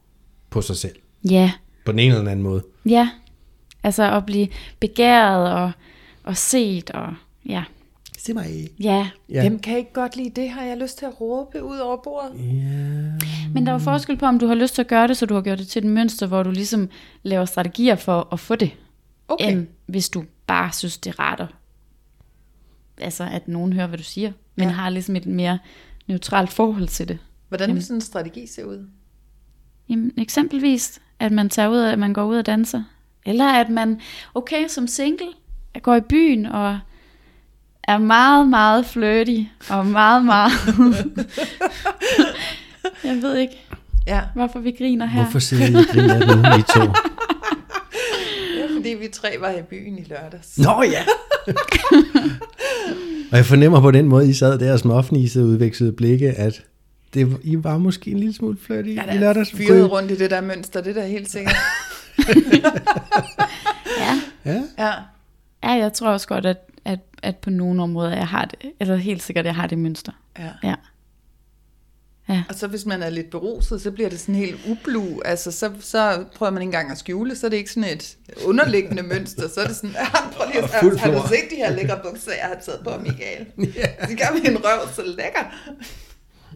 [0.50, 0.96] på sig selv.
[1.30, 1.52] Ja,
[1.84, 2.62] På den ene eller den anden måde.
[2.88, 3.10] Ja,
[3.86, 4.48] altså at blive
[4.80, 5.72] begæret og,
[6.24, 7.14] og set, og
[7.48, 7.64] ja.
[8.18, 8.68] til mig.
[8.80, 9.40] Ja, Ja.
[9.40, 10.50] Hvem kan ikke godt lide det?
[10.50, 12.32] Har jeg lyst til at råbe ud over bordet?
[13.54, 15.26] men der er jo forskel på, om du har lyst til at gøre det, så
[15.26, 16.88] du har gjort det til et mønster, hvor du ligesom
[17.22, 18.70] laver strategier for at få det,
[19.28, 19.52] Okay.
[19.52, 21.48] end hvis du bare synes, det er rart at,
[23.00, 24.68] altså, at nogen hører, hvad du siger, men Ja.
[24.70, 24.74] ja.
[24.74, 25.58] har ligesom et mere
[26.06, 27.18] neutralt forhold til det.
[27.48, 28.86] Hvordan vil sådan en strategi se ud?
[29.88, 32.82] Jamen, eksempelvis, at man tager ud, at man går ud og danser.
[33.26, 34.00] Eller at man,
[34.34, 35.26] okay, som single,
[35.82, 36.78] går i byen og
[37.84, 39.40] er meget, meget flirty,
[39.70, 40.52] og meget, meget...
[43.04, 43.62] jeg ved ikke,
[44.06, 45.22] Ja, hvorfor vi griner her.
[45.22, 46.80] Hvorfor sidder I og griner nu, I to?
[48.62, 50.58] er fordi vi tre var i byen i lørdags.
[50.58, 51.02] Nå ja!
[53.30, 56.62] og jeg fornemmer på den måde, I sad der småfnisede og udvekslede blikke, at
[57.14, 59.50] det, I var måske en lille smule flirty Ja, i der lørdags.
[59.50, 61.56] fyret rundt i det der mønster, det er da helt sikkert.
[63.98, 64.20] Ja.
[64.44, 64.92] Ja, Ja.
[65.62, 68.96] ja, jeg tror også godt, at, at, at på nogle områder, jeg har det, eller
[68.96, 70.12] helt sikkert, jeg har det mønster.
[70.38, 70.50] ja.
[70.62, 70.74] Ja.
[72.28, 72.42] Ja.
[72.48, 75.20] Og så hvis man er lidt beruset, så bliver det sådan helt ublu.
[75.24, 78.16] Altså, så, så prøver man ikke engang at skjule, så er det ikke sådan et
[78.44, 79.48] underliggende mønster.
[79.48, 80.06] Så er det sådan, ja,
[80.36, 82.90] prøv lige at fuld har du set de her lækre bukser, jeg har taget på,
[83.02, 83.46] Michael?
[84.08, 85.54] De gør min røv så lækker.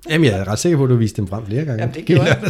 [0.09, 1.81] Jamen, jeg er ret sikker på, at du viste dem frem flere gange.
[1.83, 2.41] Jamen, det gjorde jeg.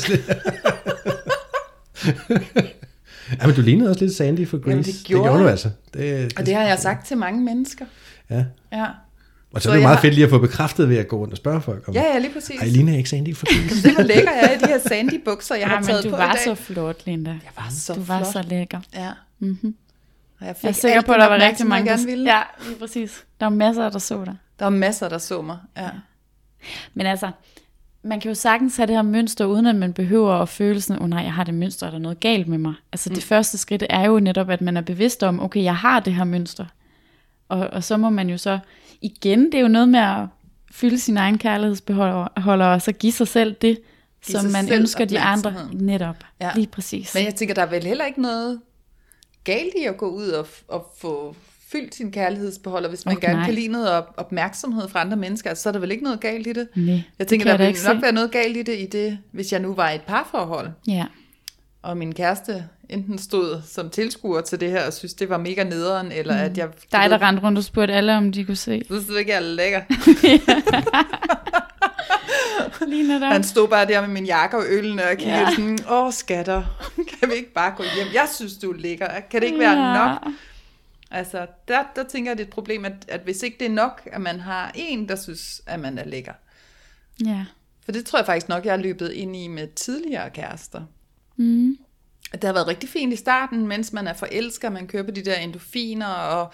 [3.30, 3.42] Lidt.
[3.42, 4.70] Jamen, du lignede også lidt Sandy for Grease.
[4.70, 5.70] Jamen, det gjorde det gjorde du altså.
[5.94, 7.84] Det, Og det har jeg sagt til mange mennesker.
[8.30, 8.44] Ja.
[8.72, 8.86] Ja,
[9.52, 11.08] Og så, Så er det jo meget har- fedt lige at få bekræftet ved at
[11.08, 12.60] gå rundt og spørge folk om, ja, ja lige præcis.
[12.60, 13.80] Ej, ligner ikke Sandy for Grease?
[13.82, 16.04] Se, hvor lækker jeg er i de her sandy bukser, jeg Ja, har men taget
[16.04, 16.44] du på var i dag.
[16.44, 17.30] så flot, Linda.
[17.30, 18.32] Jeg var så du var flot.
[18.32, 18.80] så lækker.
[18.94, 19.10] Ja.
[19.38, 19.74] Mm-hmm.
[20.40, 21.96] Og jeg, fik Jeg er sikker på, at der var rigtig mange, der...
[21.96, 22.30] gerne ville.
[22.36, 23.24] Ja, lige præcis.
[23.40, 24.36] Der var masser, der så dig.
[24.58, 25.56] Der var masser, der så mig.
[25.76, 25.88] Ja.
[26.94, 27.30] Men altså,
[28.02, 31.02] man kan jo sagtens have det her mønster, uden at man behøver at føle sådan,
[31.02, 32.74] åh oh, nej, jeg har det mønster, er der noget galt med mig?
[32.92, 33.14] Altså mm.
[33.14, 36.14] det første skridt er jo netop, at man er bevidst om, okay, jeg har det
[36.14, 36.66] her mønster.
[37.48, 38.58] Og, og så må man jo så,
[39.00, 40.26] igen, det er jo noget med at
[40.70, 43.78] fylde sin egen kærlighedsbeholder, og så give sig selv det,
[44.26, 45.54] Give som man ønsker de andre.
[45.72, 46.50] Netop, ja.
[46.54, 47.14] lige præcis.
[47.14, 48.60] Men jeg tænker, der er vel heller ikke noget
[49.44, 51.36] galt i at gå ud og, og få
[51.72, 53.44] fyldt sin kærlighedsbeholder, hvis man Åh, gerne nej.
[53.44, 56.46] kan lide noget op- opmærksomhed fra andre mennesker, så er der vel ikke noget galt
[56.46, 56.68] i det.
[56.76, 58.02] Nej, Jeg tænker, kan der ville nok se.
[58.02, 61.04] være noget galt i det, i det, hvis jeg nu var i et parforhold, Ja,
[61.82, 65.64] og min kæreste enten stod som tilskuer til det her, og synes, det var mega
[65.64, 66.40] nederen, eller Mm.
[66.50, 66.68] at jeg...
[66.92, 68.82] dig der rendte rundt og spurgte alle, om de kunne se.
[68.88, 69.80] Så synes ikke, jeg er lækker.
[72.86, 73.32] Lige netop.
[73.32, 75.50] Han stod bare der med min jakke og ølene og kiggede ja.
[75.50, 76.62] Sådan, åh skatter,
[77.20, 78.06] kan vi ikke bare gå hjem?
[78.14, 79.06] Jeg synes, du er lækker.
[79.30, 79.94] Kan det ikke være Ja.
[80.08, 80.32] nok?
[81.10, 83.74] Altså, der, der tænker jeg, det er et problem, at, at hvis ikke det er
[83.74, 86.32] nok, at man har en, der synes, at man er lækker.
[87.24, 87.46] Ja.
[87.84, 90.82] For det tror jeg faktisk nok, jeg har løbet ind i med tidligere kærester.
[91.36, 91.78] Mm.
[92.32, 95.24] Det har været rigtig fint i starten, mens man er forelsker, man kører på de
[95.24, 96.52] der endorfiner, og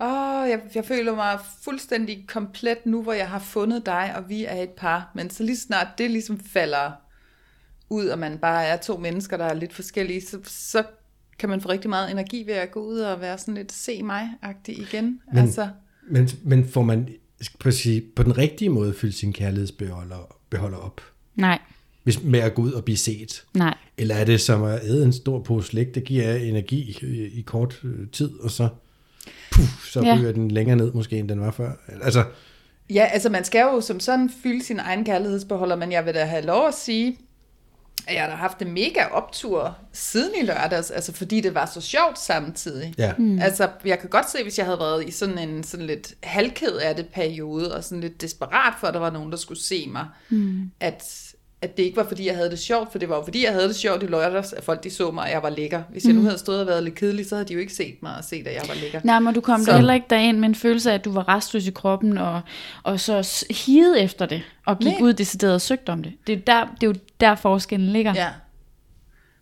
[0.00, 4.44] åh, jeg, jeg føler mig fuldstændig komplet nu, hvor jeg har fundet dig, og vi
[4.44, 5.10] er et par.
[5.14, 6.92] Men så lige snart det ligesom falder
[7.88, 10.84] ud, og man bare er to mennesker, der er lidt forskellige, så, så
[11.40, 14.02] kan man få rigtig meget energi ved at gå ud og være sådan lidt se
[14.02, 15.20] mig-agtig igen.
[15.32, 15.68] Men- altså,
[16.10, 17.08] Men, men får man
[17.60, 21.00] på, sige, på den rigtige måde fyldt sin kærlighedsbeholder beholder op?
[21.36, 21.58] Nej,
[22.02, 23.44] Hvis, med at gå ud og blive set?
[23.54, 23.74] nej.
[23.98, 27.42] Eller er det som at æde en stor pose slik, der giver energi i, i
[27.42, 28.68] kort øh, tid, og så,
[29.52, 30.16] puff, så Ja.
[30.18, 31.72] ryger den længere ned måske, end den var før?
[32.02, 32.24] Altså,
[32.94, 36.24] Ja, altså man skal jo som sådan fylde sin egen kærlighedsbeholder, men jeg vil da
[36.24, 37.18] have lov at sige,
[38.08, 42.18] jeg har haft det mega optur siden i lørdags, altså fordi det var så sjovt
[42.18, 42.94] samtidig.
[42.98, 43.12] ja.
[43.18, 43.38] Mm.
[43.38, 46.72] Altså, jeg kan godt se, hvis jeg havde været i sådan en sådan lidt halvked
[46.72, 49.86] af det periode, og sådan lidt desperat for, at der var nogen, der skulle se
[49.88, 50.70] mig, mm.
[50.80, 51.29] at,
[51.62, 53.52] at det ikke var, fordi jeg havde det sjovt, for det var jo, fordi jeg
[53.52, 55.82] havde det sjovt i lørdags, at folk de så mig, og jeg var lækker.
[55.90, 57.94] Hvis jeg nu havde stået og været lidt kedelig, så havde de jo ikke set
[58.02, 59.00] mig og set, at jeg var lækker.
[59.04, 61.28] Nej, men du kom Så- heller ikke derind med en følelse af, at du var
[61.28, 62.40] restløs i kroppen, og,
[62.82, 64.98] og så higede efter det, og gik Nej.
[65.02, 66.12] Ud decideret og søgte om det.
[66.26, 68.14] Det er, jo der, det er jo der forskellen ligger.
[68.14, 68.28] Ja.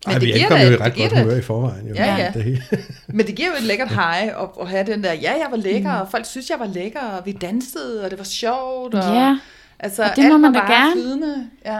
[0.05, 1.87] Men Ej, det vi giver ankom jo i det ret giver godt humør i forvejen.
[1.87, 1.93] Jo.
[1.95, 2.31] Ja, ja.
[2.33, 2.63] Det hele.
[3.07, 5.57] Men det giver jo et lækkert hej at, at have den der, ja, jeg var
[5.57, 8.93] lækker, og folk synes, jeg var lækker, og vi dansede, og det var sjovt.
[8.95, 9.37] Og, Ja,
[9.79, 10.91] altså, og det må alt man var da bare gerne.
[11.01, 11.49] Flydende.
[11.65, 11.79] Ja.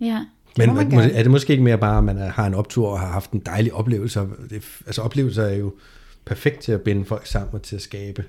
[0.00, 0.24] Ja.
[0.58, 3.06] Men må er det måske ikke mere bare, at man har en optur og har
[3.06, 4.20] haft en dejlig oplevelse?
[4.50, 5.74] Det, altså oplevelser er jo
[6.24, 8.24] perfekt til at binde folk sammen og til at skabe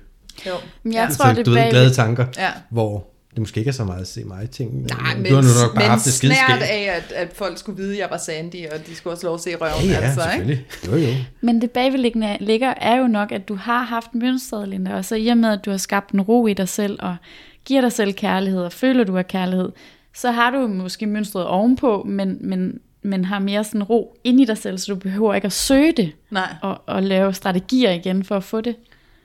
[0.46, 0.52] Jo.
[0.82, 1.14] Men jeg ja.
[1.14, 2.50] tror, det du ved, glade tanker, Ja.
[2.70, 4.86] hvor det måske ikke er så meget at se mig ting.
[4.86, 7.58] Nej, men, du har nu nok bare men haft det snært af, at, at folk
[7.58, 9.90] skulle vide, at jeg var Sandy, og de skulle også lov at se røven.
[9.90, 10.30] Ja, ja, altså, ikke?
[10.30, 10.66] selvfølgelig.
[10.86, 11.14] Jo, jo.
[11.40, 15.14] Men det bagvedliggende ligger er jo nok, at du har haft mønstret, Linda, og så
[15.14, 17.16] i og med, at du har skabt en ro i dig selv, og
[17.64, 19.68] giver dig selv kærlighed, og føler, du har kærlighed,
[20.16, 24.44] så har du måske mønstret ovenpå, men, men, men har mere sådan ro ind i
[24.44, 28.24] dig selv, så du behøver ikke at søge det, Nej, og, og lave strategier igen
[28.24, 28.76] for at få det.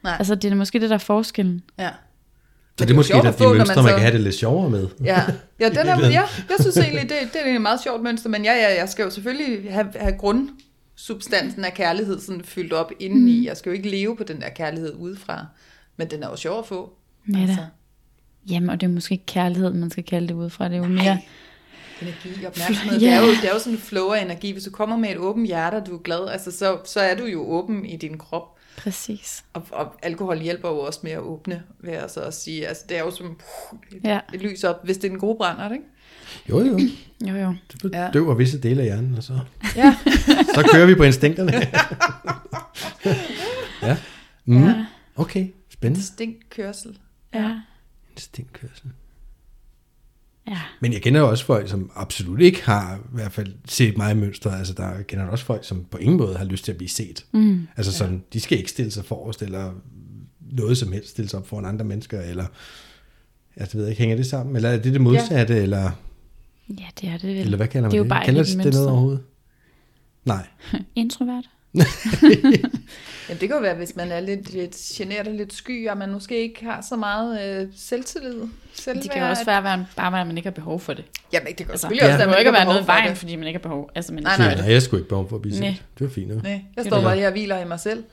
[0.03, 1.61] nej, Altså, det er måske det, der er forskellen.
[1.79, 1.89] ja.
[2.79, 4.13] Så det er måske et af få, de når mønstre, man man så- kan have
[4.13, 4.87] det lidt sjovere med.
[5.03, 5.21] Ja,
[5.59, 6.11] ja, den er, virkeligheden.
[6.13, 8.89] ja jeg synes egentlig, det, det er et meget sjovt mønster, men ja, ja, jeg
[8.89, 13.47] skal jo selvfølgelig have, have grundsubstansen af kærlighed sådan fyldt op indeni.
[13.47, 15.45] Jeg skal jo ikke leve på den der kærlighed udefra,
[15.97, 16.93] men den er jo sjov at få.
[17.35, 17.65] Altså, Ja da.
[18.49, 20.67] Jamen, og det er måske ikke kærlighed, man skal kalde det ud fra.
[20.67, 21.17] Det er jo mere...
[22.01, 22.99] energi, opmærksomhed.
[22.99, 23.05] Ja.
[23.05, 24.51] Det, er jo, det er jo sådan en flow af energi.
[24.51, 27.15] Hvis du kommer med et åbent hjerte, og du er glad, altså, så, så er
[27.15, 28.57] du jo åben i din krop.
[28.77, 29.43] Præcis.
[29.53, 32.67] Og, og alkohol hjælper jo også med at åbne, vil jeg så også sige.
[32.67, 33.25] Altså, det er jo som
[33.91, 34.19] et, Ja.
[34.33, 35.85] et lys op, hvis det er en god brænder, ikke?
[36.49, 36.79] Jo, jo.
[37.27, 37.55] Jo, jo.
[37.83, 38.07] Det Ja.
[38.07, 39.39] bedøver visse dele af hjernen, og så,
[39.75, 39.95] Ja.
[40.55, 41.51] så kører vi på instinkterne.
[43.87, 43.97] ja.
[44.45, 44.63] Mm.
[44.67, 44.85] Ja.
[45.15, 45.99] Okay, spændende.
[46.01, 46.97] Distinkt kørsel.
[47.33, 47.51] Ja.
[48.11, 48.89] Instinktkørsel.
[50.47, 50.59] Ja.
[50.81, 54.17] Men jeg kender jo også folk, som absolut ikke har i hvert fald set mig
[54.17, 54.57] mønstre.
[54.57, 56.89] Altså der jeg kender også folk, som på ingen måde har lyst til at blive
[56.89, 57.25] set.
[57.31, 57.67] Mm.
[57.77, 59.73] Altså sådan, de skal ikke stille sig forrest, eller
[60.51, 62.45] noget som helst stille sig op foran andre mennesker, eller
[63.55, 64.55] altså, jeg ved ikke, hænger det sammen?
[64.55, 65.61] Eller er det det modsatte, ja.
[65.61, 65.91] eller,
[66.69, 67.37] Ja, det er det vel.
[67.37, 68.09] eller hvad kalder man det er det?
[68.09, 69.23] jo bare kalder et det noget overhovedet?
[70.25, 70.47] Nej.
[70.95, 71.49] Introvert.
[73.31, 75.97] Ja, det kan jo være, hvis man er lidt, lidt generet og lidt sky, og
[75.97, 78.41] man måske ikke har så meget øh, selvtillid.
[78.73, 79.03] Selvværd.
[79.03, 81.05] Det kan jo også være, være bare være, at man ikke har behov for det.
[81.33, 82.17] Jamen, det kan Altså, selvfølgelig det også ja.
[82.17, 83.17] være, må man ikke har noget i for vejen, det.
[83.17, 83.89] fordi man ikke har behov.
[83.95, 84.55] Altså, man Nej, ikke nej.
[84.55, 84.73] Nej, det.
[84.73, 85.69] jeg skulle ikke behov for at blive Nej.
[85.69, 85.83] set.
[85.99, 86.43] Det var fint noget.
[86.43, 87.19] Nej, jeg Det står er bare det.
[87.19, 88.03] her og hviler i mig selv.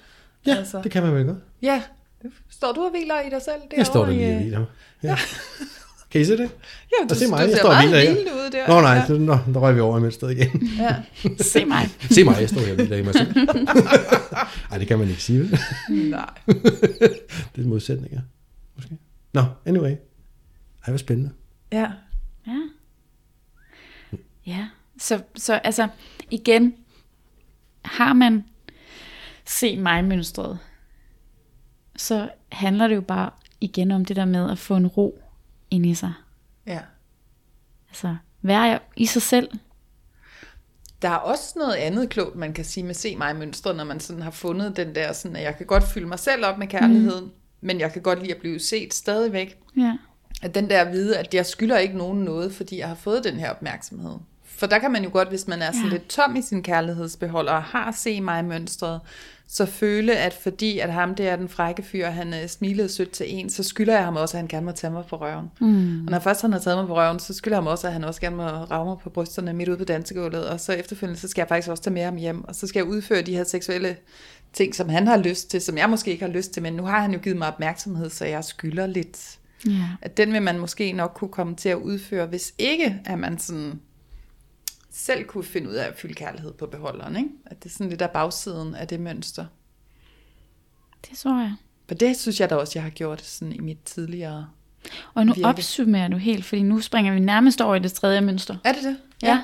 [0.47, 0.81] Ja, Altså.
[0.83, 1.39] det kan man vel godt.
[1.63, 1.83] Ja,
[2.51, 3.55] står du og hviler i dig selv?
[3.77, 4.65] Jeg står der lige i, og øh, hviler.
[5.03, 5.17] Ja.
[6.11, 6.41] Kan I se det?
[6.41, 8.69] Ja, du, Og se mig, du jeg ser står og meget hviler ud der.
[8.69, 9.07] Nå nej, Ja.
[9.07, 10.69] så, nå, der røg vi over i mønstret igen.
[10.79, 10.97] Ja.
[11.53, 11.89] Se mig.
[12.11, 13.37] Se mig, jeg står her og hviler i mig selv.
[14.71, 15.59] Ej, det kan man ikke sige, vel?
[15.91, 16.31] Nej.
[17.57, 18.21] Det er modsætninger,
[18.77, 18.97] måske.
[19.33, 19.91] Nå, anyway.
[19.91, 19.97] Ej,
[20.89, 21.31] hvor spændende.
[21.73, 21.87] Ja.
[22.47, 22.61] Ja.
[24.47, 24.67] Ja.
[25.01, 25.89] Så, så altså,
[26.31, 26.75] igen,
[27.85, 28.45] har man
[29.47, 30.59] se mig mønstret,
[31.97, 35.23] så handler det jo bare igen om det der med at få en ro
[35.71, 36.13] ind i sig.
[36.67, 36.81] ja.
[37.89, 39.49] Altså, være i sig selv.
[41.03, 44.01] Der er også noget andet klogt, man kan sige med se mig mønstre, når man
[44.01, 46.67] sådan har fundet den der, sådan, at jeg kan godt fylde mig selv op med
[46.67, 47.31] kærligheden, mm.
[47.61, 49.59] men jeg kan godt lide at blive set stadigvæk.
[49.77, 49.97] Ja.
[50.43, 53.25] At den der at vide, at jeg skylder ikke nogen noget, fordi jeg har fået
[53.25, 54.15] den her opmærksomhed.
[54.59, 55.93] For der kan man jo godt, hvis man er sådan Ja.
[55.93, 59.01] lidt tom i sin kærlighedsbeholder, og har se mig mønstret,
[59.51, 63.11] så føle, at fordi at ham der er den frække fyr, han øh, smilede sødt
[63.11, 65.51] til en, så skylder jeg ham også, at han gerne må tage mig på røven.
[65.61, 66.05] Mm.
[66.07, 67.93] Og når først han har taget mig på røven, så skylder jeg ham også, at
[67.93, 71.21] han også gerne må rave mig på brysterne midt ude på dansegulvet, og så efterfølgende,
[71.21, 73.37] så skal jeg faktisk også tage med ham hjem, og så skal jeg udføre de
[73.37, 73.97] her seksuelle
[74.53, 76.83] ting, som han har lyst til, som jeg måske ikke har lyst til, men nu
[76.85, 79.71] har han jo givet mig opmærksomhed, så jeg skylder lidt Ja.
[80.03, 83.39] at den vil man måske nok kunne komme til at udføre, hvis ikke at man
[83.39, 83.81] sådan
[84.99, 87.17] selv kunne finde ud af at fylde kærlighed på beholderen.
[87.17, 87.29] Ikke?
[87.47, 89.45] At det er sådan lidt af bagsiden af det mønster.
[91.11, 91.55] Det tror jeg.
[91.89, 94.49] For det synes jeg da også, jeg har gjort sådan i mit tidligere...
[95.15, 95.49] Og nu Virke.
[95.49, 98.57] opsummerer du helt, fordi nu springer vi nærmest over i det tredje mønster.
[98.65, 98.97] Er det det?
[99.23, 99.43] Ja.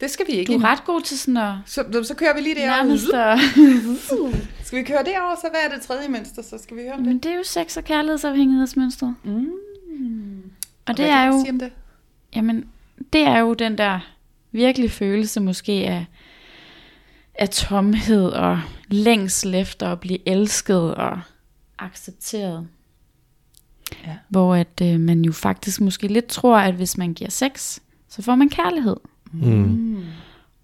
[0.00, 2.40] Det skal vi ikke Du er ret god til sådan at Så, så kører vi
[2.40, 2.84] lige derovre.
[2.84, 3.38] nærmest at...
[4.66, 6.42] Skal vi køre derover, så hvad er det tredje mønster?
[6.42, 7.06] Så skal vi høre om det.
[7.06, 9.14] Men det er jo sex- og kærlighedsafhængighedsmønstret.
[9.24, 9.46] Mm.
[10.86, 11.72] Og det hvad er jo, sige om det?
[12.34, 12.64] jamen,
[13.12, 14.00] det er jo den der
[14.52, 16.04] virkelig følelse måske af,
[17.34, 21.20] af tomhed og længsel efter at blive elsket og
[21.78, 22.66] accepteret.
[24.06, 24.16] Ja.
[24.28, 28.22] Hvor at øh, man jo faktisk måske lidt tror, at hvis man giver sex, så
[28.22, 28.96] får man kærlighed.
[29.32, 30.04] Mm.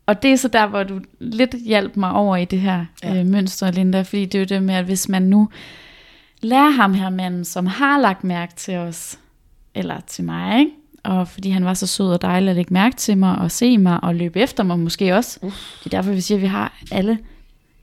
[0.07, 3.21] Og det er så der, hvor du lidt hjalp mig over i det her ja.
[3.21, 5.49] øh, mønster, Linda, fordi det er jo det med, at hvis man nu
[6.41, 9.19] lærer ham her manden, som har lagt mærke til os,
[9.75, 10.73] eller til mig, ikke?
[11.03, 13.79] Og fordi han var så sød og dejlig at lægge mærke til mig, og se
[13.79, 15.39] mig, og løbe efter mig måske også.
[15.43, 15.53] Uh.
[15.85, 17.19] Det er derfor, vi siger, at vi har alle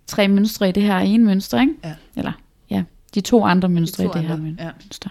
[0.08, 1.73] tre mønstre i det her ene mønster, ikke?
[1.84, 1.93] Ja.
[2.15, 2.32] Eller,
[2.69, 2.84] ja,
[3.15, 4.69] de to andre mønstre to i det her andre, ja.
[4.84, 5.10] mønster.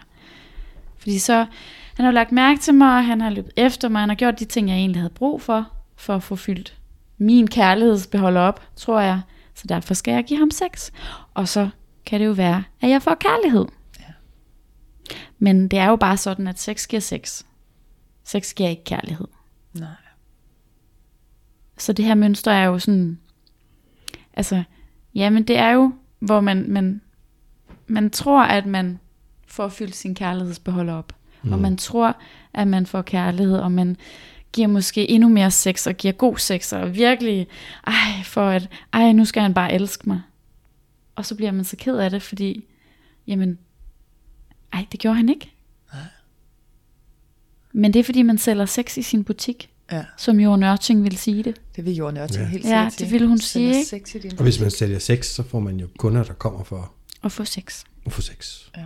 [0.99, 1.47] Fordi så,
[1.95, 4.45] han har lagt mærke til mig, han har løbet efter mig, han har gjort de
[4.45, 6.75] ting, jeg egentlig havde brug for, for at få fyldt
[7.19, 9.21] min kærlighedsbeholder op, tror jeg.
[9.55, 10.91] Så derfor skal jeg give ham sex.
[11.35, 11.69] Og så
[12.07, 13.67] kan det jo være, at jeg får kærlighed.
[14.01, 14.13] Ja.
[15.39, 17.43] Men det er jo bare sådan, at sex giver sex.
[18.25, 19.27] Sex giver ikke kærlighed.
[19.73, 19.89] Nej.
[21.79, 23.19] Så det her mønster er jo sådan,
[24.35, 24.63] altså,
[25.15, 27.01] jamen det er jo, hvor man, man,
[27.87, 28.99] man tror, at man
[29.47, 31.13] får fyldt sin kærlighedsbeholder op.
[31.43, 31.53] Mm.
[31.53, 32.17] Og man tror,
[32.55, 33.97] at man får kærlighed, og man
[34.53, 37.47] giver måske endnu mere sex, og giver god sex, og virkelig,
[37.87, 40.21] ej, for at, ej, nu skal han bare elske mig.
[41.17, 42.65] Og så bliver man så ked af det, fordi,
[43.27, 43.59] jamen,
[44.73, 45.54] ej, det gjorde han ikke.
[47.77, 51.17] Men det er, fordi man sælger sex i sin butik, Ja, som Jo Nørting vil
[51.19, 51.61] sige det.
[51.77, 52.47] det vil Jorden også Ja.
[52.47, 53.11] helt Ja, sikkert det sige.
[53.11, 53.85] ville hun sige, ikke?
[53.89, 56.65] Sex i din Og hvis man sælger sex, så får man jo kunder, der kommer
[56.65, 57.85] for Og få sex.
[58.07, 58.61] at få sex.
[58.77, 58.85] Ja.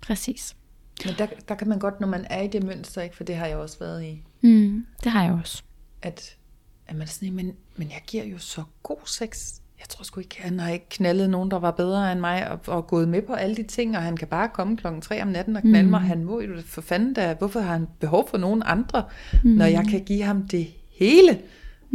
[0.00, 0.56] Præcis.
[1.04, 3.16] Men der, der kan man godt, når man er i det mønster, ikke?
[3.16, 5.62] for det har jeg også været i, Mm, det har jeg også.
[6.02, 6.36] at,
[6.86, 9.54] at man er sådan, men, men jeg giver jo så god sex.
[9.82, 12.60] Jeg tror sgu ikke, han har ikke knaldet nogen, der var bedre end mig, og,
[12.66, 15.28] og gået med på alle de ting, og han kan bare komme klokken 3 om
[15.28, 15.90] natten og knalde mm.
[15.90, 16.00] mig.
[16.00, 19.04] Han må jo for fanden da, hvorfor har han behov for nogen andre,
[19.44, 19.50] mm.
[19.50, 20.68] når jeg kan give ham det
[20.98, 21.38] hele?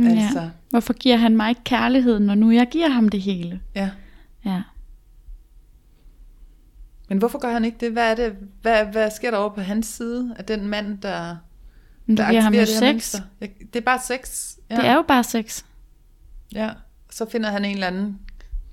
[0.05, 0.49] Altså, Ja.
[0.69, 3.61] Hvorfor giver han mig ikke kærlighed, når nu jeg giver ham det hele?
[3.75, 3.89] ja.
[4.45, 4.61] Ja.
[7.09, 7.91] Men hvorfor gør han ikke det?
[7.91, 8.35] Hvad er det?
[8.61, 11.35] Hvad, hvad sker der over på hans side af den mand, der,
[12.05, 13.21] Men du der giver ham aktiverer det her sex.
[13.41, 14.55] Ja, Det er bare sex.
[14.69, 14.75] Ja.
[14.75, 15.63] Det er jo bare sex.
[16.53, 16.69] Ja,
[17.17, 18.19] så finder han en eller anden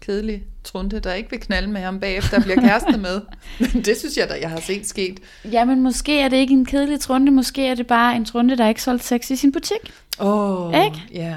[0.00, 3.20] kedelig trunte, der ikke vil knalde med ham bagefter og bliver kæreste med.
[3.61, 5.20] Men det synes jeg da, jeg har set sket.
[5.52, 8.57] Ja, men måske er det ikke en kedelig trunde, måske er det bare en trunde,
[8.57, 9.92] der ikke solgt sex i sin butik.
[10.20, 11.02] Åh, oh, Ikke?
[11.14, 11.35] ja.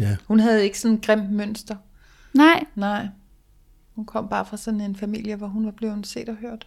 [0.00, 0.16] Ja.
[0.28, 1.76] Hun havde ikke sådan et grimt mønster.
[2.34, 3.06] Nej, Nej.
[3.94, 6.66] Hun kom bare fra sådan en familie, hvor hun var blevet set og hørt.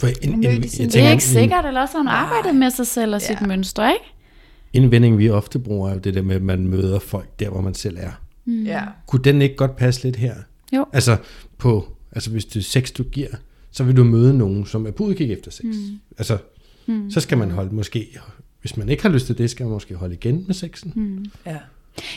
[0.00, 2.54] For en, en, mødte sin- jeg det er ikke sikkert, eller også har hun arbejdet
[2.54, 3.46] med sig selv og sit Ja.
[3.46, 4.04] mønster, ikke?
[4.72, 7.48] En indvending, vi ofte bruger, er jo det der med, at man møder folk der,
[7.50, 8.10] hvor man selv er.
[8.46, 8.62] Mm.
[8.64, 8.82] Ja.
[9.06, 10.34] Kunne den ikke godt passe lidt her?
[10.72, 10.86] Jo.
[10.92, 11.16] Altså,
[11.58, 13.28] på, altså hvis det er sex, du giver,
[13.70, 15.64] så vil du møde nogen, som er på udkig efter sex.
[15.64, 15.98] Mm.
[16.18, 16.38] Altså,
[16.86, 17.10] mm.
[17.10, 18.08] så skal man holde måske,
[18.60, 20.92] hvis man ikke har lyst til det, skal man måske holde igen med sexen.
[20.96, 21.24] Mm.
[21.46, 21.56] ja.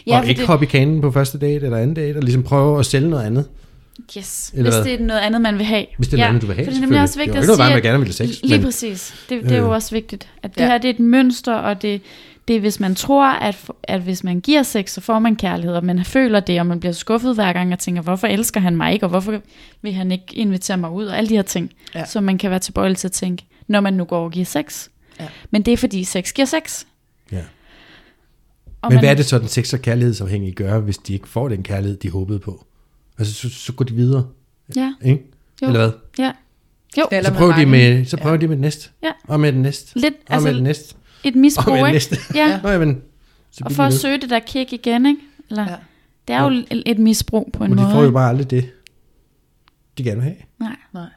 [0.08, 2.44] Ja, og ikke det, hoppe i kanen på første date eller anden date, og ligesom
[2.44, 3.46] prøve at sælge noget andet.
[4.18, 4.84] yes, Eller hvis hvad?
[4.86, 5.86] det er noget andet, man vil have.
[5.98, 7.44] Hvis det er noget andet, du vil have, For det er nemlig også vigtigt Det
[7.44, 9.14] er jo at ikke sige, noget, man gerne vil have sex, Lige men- præcis.
[9.30, 9.70] Det, det er jo Øh.
[9.70, 10.68] også vigtigt, at det Ja.
[10.68, 12.02] her det er et mønster, og det,
[12.50, 15.76] det er, hvis man tror, at, at hvis man giver sex, så får man kærlighed,
[15.76, 18.76] og man føler det, og man bliver skuffet hver gang, og tænker, hvorfor elsker han
[18.78, 19.42] mig ikke, og hvorfor
[19.82, 22.00] vil han ikke invitere mig ud, og alle de her ting, Ja.
[22.00, 22.06] ja.
[22.06, 24.88] som man kan være tilbøjelig til at tænke, når man nu går og giver sex.
[25.20, 25.28] Ja.
[25.52, 26.84] Men det er fordi sex giver sex.
[27.32, 27.38] Ja.
[28.82, 31.28] Og Men man, hvad er det så, den sex- og kærlighedsafhængige gør, hvis de ikke
[31.28, 32.66] får den kærlighed, de håbede på?
[33.20, 34.28] Altså, så, så går de videre,
[34.76, 35.24] Ja, ikke?
[35.62, 35.68] Jo.
[35.68, 35.92] Eller hvad?
[36.20, 36.32] ja.
[36.98, 38.90] Jo, Så prøver, de med, så prøver de med den næste.
[39.04, 39.12] Ja.
[39.28, 40.00] Og med den næste.
[40.00, 40.96] lidt, Og med den altså næste.
[41.24, 41.92] Et misbrug, den ikke?
[41.92, 42.18] næste.
[42.36, 43.02] Ja, Nå, jamen,
[43.52, 45.22] så og for at søge det der kick igen, ikke?
[45.50, 45.70] Eller, Ja.
[45.72, 45.78] ja.
[46.28, 47.94] Det er jo et, et misbrug på en Men de måde.
[47.94, 48.70] får jo bare aldrig det,
[49.98, 50.36] de gerne vil have.
[50.60, 50.76] Nej.
[50.94, 51.08] Nej.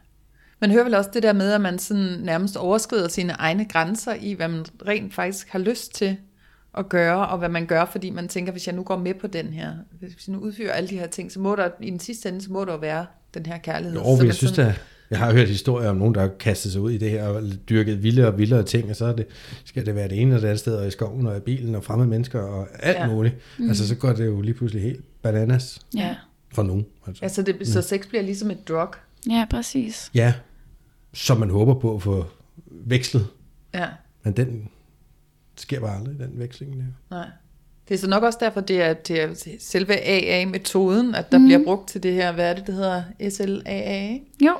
[0.61, 4.15] Man hører vel også det der med, at man sådan nærmest overskrider sine egne grænser
[4.21, 6.17] i, hvad man rent faktisk har lyst til
[6.79, 9.27] at gøre, og hvad man gør, fordi man tænker, hvis jeg nu går med på
[9.27, 12.01] den her, hvis jeg nu udfører alle de her ting, så må der i den
[12.01, 13.99] sidste ende, så må der være den her kærlighed.
[13.99, 14.77] Jo, Så jeg synes sådan- da,
[15.12, 17.42] jeg har hørt historier om nogen, der har kastet sig ud i det her og
[17.68, 19.27] dyrket vildere og vildere ting, og så er det,
[19.64, 21.75] skal det være det ene og det andet sted, og i skoven og i bilen
[21.75, 23.07] og fremmede mennesker og alt Ja.
[23.07, 23.35] muligt.
[23.59, 23.68] Mm.
[23.68, 26.14] Altså, så går det jo lige pludselig helt bananas Ja.
[26.55, 26.87] for nogen.
[27.07, 27.25] Altså.
[27.25, 28.88] Ja, så, det, så sex bliver ligesom et drug.
[29.31, 30.11] ja, præcis.
[30.14, 30.35] Ja,
[31.12, 32.27] som man håber på at få
[32.70, 33.27] vekslet,
[33.75, 33.87] Ja,
[34.25, 34.68] men den
[35.57, 36.77] sker bare aldrig, den veksling.
[36.77, 36.85] Der.
[37.16, 37.27] nej.
[37.88, 39.29] Det er så nok også derfor, det er, det er
[39.61, 41.44] selve AA-metoden, at der mm.
[41.44, 43.03] bliver brugt til det her, hvad er det, det hedder?
[43.31, 44.25] SLAA, ikke?
[44.46, 44.53] Jo,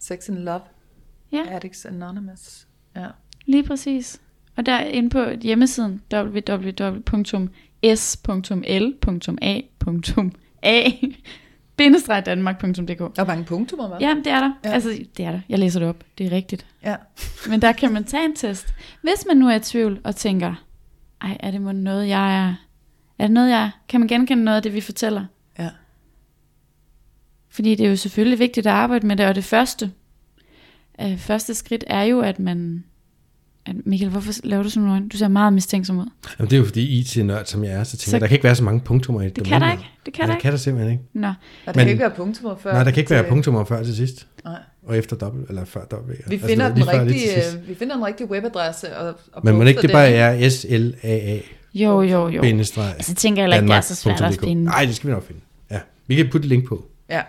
[0.00, 0.60] Sex and Love,
[1.32, 2.66] ja, Addicts Anonymous.
[2.96, 3.06] Ja.
[3.46, 4.20] lige præcis.
[4.56, 7.00] Og der inde på hjemmesiden www.s.l.a.a
[12.20, 13.98] danmark.dk Der er mange punktummer, hva'?
[14.00, 14.52] Ja, det er der.
[14.64, 14.70] Ja.
[14.70, 15.40] Altså, det er der.
[15.48, 16.04] Jeg læser det op.
[16.18, 16.66] Det er rigtigt.
[16.84, 16.96] ja.
[17.48, 18.74] Men der kan man tage en test.
[19.02, 20.54] Hvis man nu er i tvivl og tænker,
[21.20, 22.54] ej, er det noget, jeg er...
[23.18, 23.70] Er det noget, jeg er?
[23.88, 25.24] Kan man genkende noget af det, vi fortæller?
[27.50, 29.90] Fordi det er jo selvfølgelig vigtigt at arbejde med det, og det første,
[31.02, 32.84] øh, første skridt er jo, at man...
[33.66, 35.08] At Michael, hvorfor laver du sådan nogle øjne?
[35.08, 36.06] Du ser meget mistænksom ud.
[36.38, 38.34] Jamen, det er jo fordi IT-nørd, som jeg er, så tænker Så- jeg, der kan
[38.34, 39.52] ikke være så mange punktummer i et Det domæne.
[39.52, 39.84] kan der ikke.
[40.06, 40.42] Det kan ja, der det ikke.
[40.42, 41.04] kan der simpelthen ikke.
[41.12, 41.34] Nå, Og
[41.66, 42.72] der Men- kan ikke være punktummer før.
[42.72, 44.58] Nej, der kan ikke være til- punktummer før til sidst, Nej.
[44.86, 46.18] og efter dobbelt, eller før dobbelt.
[46.18, 46.24] Ja.
[46.28, 48.96] Vi Altså, finder, det var den før, rigtige, vi finder den rigtige webadresse.
[48.98, 51.38] Og, og Men må ikke det bare er SLAA
[51.74, 52.40] jo, jo, jo.
[52.42, 54.64] bindestreg Altså, tænker jeg heller ikke, det er så svært at finde.
[54.64, 55.40] Nej, det skal vi nok finde.
[55.70, 55.78] Ja.
[56.06, 56.84] Vi kan putte et link på.
[57.10, 57.22] Ja.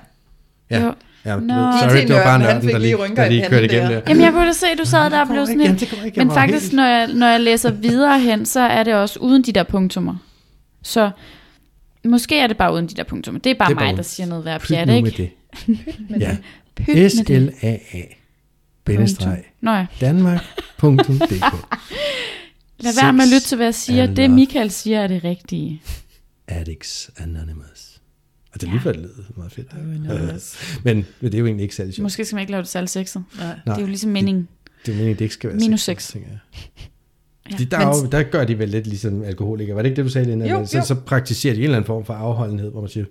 [0.71, 0.81] Ja.
[0.85, 0.93] Jo.
[1.25, 1.41] Ja, Nå.
[1.41, 1.71] no.
[1.79, 4.01] sorry, det var bare nørden, der lige der i lige kørte igennem der.
[4.07, 5.61] Jamen, jeg kunne da se, at du sad der og blev sådan.
[5.61, 5.77] Jeg
[6.17, 9.41] Men faktisk, helt- når jeg, når jeg læser videre hen, så er det også uden
[9.43, 10.15] de der punktummer.
[10.83, 11.11] Så
[12.05, 13.39] måske er det bare uden de der punktummer.
[13.39, 15.01] Det er bare Det er bare mig, der siger noget værd Pyt pjat, ikke?
[15.01, 15.29] med det.
[16.21, 16.37] Ja.
[16.75, 17.11] Pyt med det.
[17.11, 18.01] SLAA
[18.85, 19.85] bindestreg Nå ja.
[20.01, 21.55] Danmark.dk
[22.83, 24.05] Lad være med at lytte til, hvad jeg siger.
[24.05, 24.31] Det.
[24.31, 25.81] Michael siger er det rigtige.
[26.47, 27.90] Addicts Anonymous.
[28.53, 29.67] Og det er lige før, det lyder meget fedt.
[30.85, 32.03] men, men det er jo egentlig ikke særlig sjovt.
[32.03, 33.23] Måske skal man ikke lave det særlig sexet.
[33.37, 33.59] Nej.
[33.65, 34.47] Det er jo ligesom meningen.
[34.85, 36.13] Det er meningen, det ikke skal være Minus sex, sex.
[36.13, 36.39] tænker jeg.
[37.51, 37.55] Ja.
[37.57, 39.75] De, der, er jo, der gør de vel lidt ligesom alkoholikere.
[39.75, 40.49] Var det ikke det, du sagde, Lina?
[40.49, 40.85] Jo, så, jo.
[40.85, 43.05] så praktiserer de en eller anden form for afholdenhed, hvor man siger,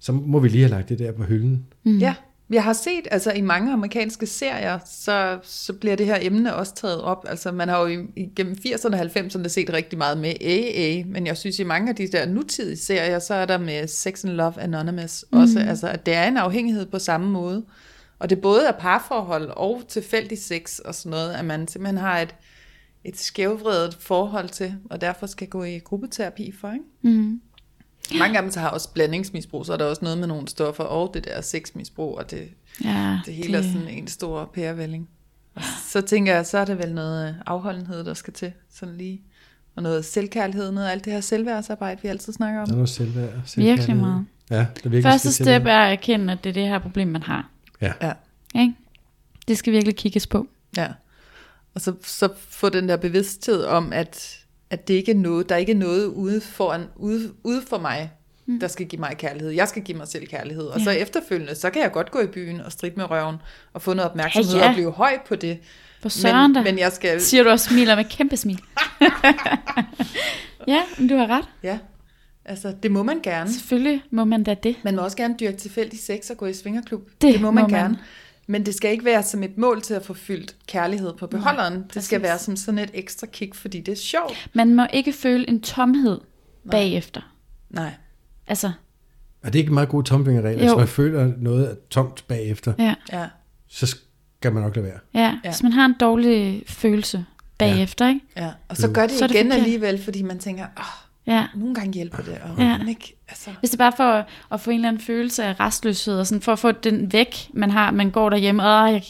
[0.00, 1.64] så må vi lige have lagt det der på hylden.
[1.84, 1.98] Mm.
[1.98, 2.14] Ja,
[2.50, 6.74] jeg har set, altså i mange amerikanske serier, så, så bliver det her emne også
[6.74, 7.24] taget op.
[7.28, 11.26] Altså man har jo i- igennem 80'erne og 90'erne set rigtig meget med AA, men
[11.26, 14.32] jeg synes i mange af de der nutidige serier, så er der med Sex and
[14.34, 17.64] Love Anonymous også, altså at det er en afhængighed på samme måde.
[18.18, 22.18] Og det både er parforhold og tilfældig sex og sådan noget, at man simpelthen har
[22.18, 22.34] et,
[23.04, 26.84] et skævvredet forhold til, og derfor skal gå i gruppeterapi for, ikke?
[27.16, 27.40] Mm.
[28.18, 30.84] Mange af dem så har også blandingsmisbrug, så er der også noget med nogle stoffer,
[30.84, 32.48] og det der sexmisbrug, og det,
[32.84, 35.08] Ja, det hele er sådan en stor pærevælling.
[35.54, 39.20] Og så tænker jeg, så er det vel noget afholdenhed, der skal til, sådan lige.
[39.76, 42.74] Og noget selvkærlighed, noget af alt det her selvværdsarbejde, vi altid snakker Der er om.
[42.74, 43.24] noget selvværd.
[43.24, 43.94] Virkelig selvkærlighed.
[43.94, 44.24] meget.
[44.50, 47.08] Ja, det er virkelig Første step er at erkende, at det er det her problem,
[47.08, 47.50] man har.
[47.80, 47.92] Ja.
[48.02, 48.12] Ja,
[48.60, 48.74] Ikke?
[49.48, 50.46] Det skal virkelig kigges på.
[50.76, 50.88] ja.
[51.74, 54.37] Og så, så få den der bevidsthed om, at,
[54.70, 57.78] at det ikke er noget, der er ikke er noget ude, foran, ude, ude for
[57.78, 58.12] mig,
[58.60, 59.50] der skal give mig kærlighed.
[59.50, 60.64] Jeg skal give mig selv kærlighed.
[60.64, 60.84] Og Ja.
[60.84, 63.36] så efterfølgende, så kan jeg godt gå i byen og stride med røven
[63.72, 64.68] og få noget opmærksomhed Ja, ja.
[64.68, 65.58] og blive høj på det.
[66.02, 66.52] For søren.
[66.52, 67.20] Men, men jeg skal...
[67.20, 68.60] Siger du og smiler med kæmpe smil.
[70.68, 71.44] ja, men du har ret.
[71.62, 71.78] Ja,
[72.44, 73.52] altså det må man gerne.
[73.52, 74.76] Selvfølgelig må man da det.
[74.84, 77.08] Man må også gerne dyrke tilfældig sex og gå i svingerklub.
[77.22, 77.96] Det, Det må man må man.
[78.50, 81.72] Men det skal ikke være som et mål til at få fyldt kærlighed på beholderen.
[81.72, 84.48] Nej, det skal være som sådan et ekstra kick, fordi det er sjovt.
[84.54, 86.18] Man må ikke føle en tomhed
[86.70, 87.20] bagefter.
[87.70, 87.90] Nej.
[88.46, 88.72] Altså,
[89.42, 90.58] Er det ikke en meget god tomfingerregel?
[90.58, 92.94] Hvis man føler noget er tomt bagefter, ja.
[93.12, 93.26] Ja.
[93.68, 94.98] så skal man nok lade være.
[95.14, 95.50] Ja, Ja.
[95.50, 97.24] hvis man har en dårlig følelse
[97.58, 98.20] bagefter, ikke?
[98.36, 98.50] ja.
[98.68, 99.58] Og så gør det, Så er det igen forkert.
[99.62, 101.46] alligevel, fordi man tænker, oh, Ja.
[101.54, 102.78] nogle gange hjælper det, og Ja.
[102.88, 105.60] ikke, altså, Hvis det er bare for at, at få en eller anden følelse af
[105.60, 109.02] restløshed, og sådan for at få den væk, man har, man går derhjemme, og jeg,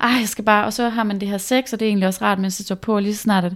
[0.00, 2.08] ej, jeg skal bare, og så har man det her sex, og det er egentlig
[2.08, 3.52] også rart, mens det står på, lige så snart at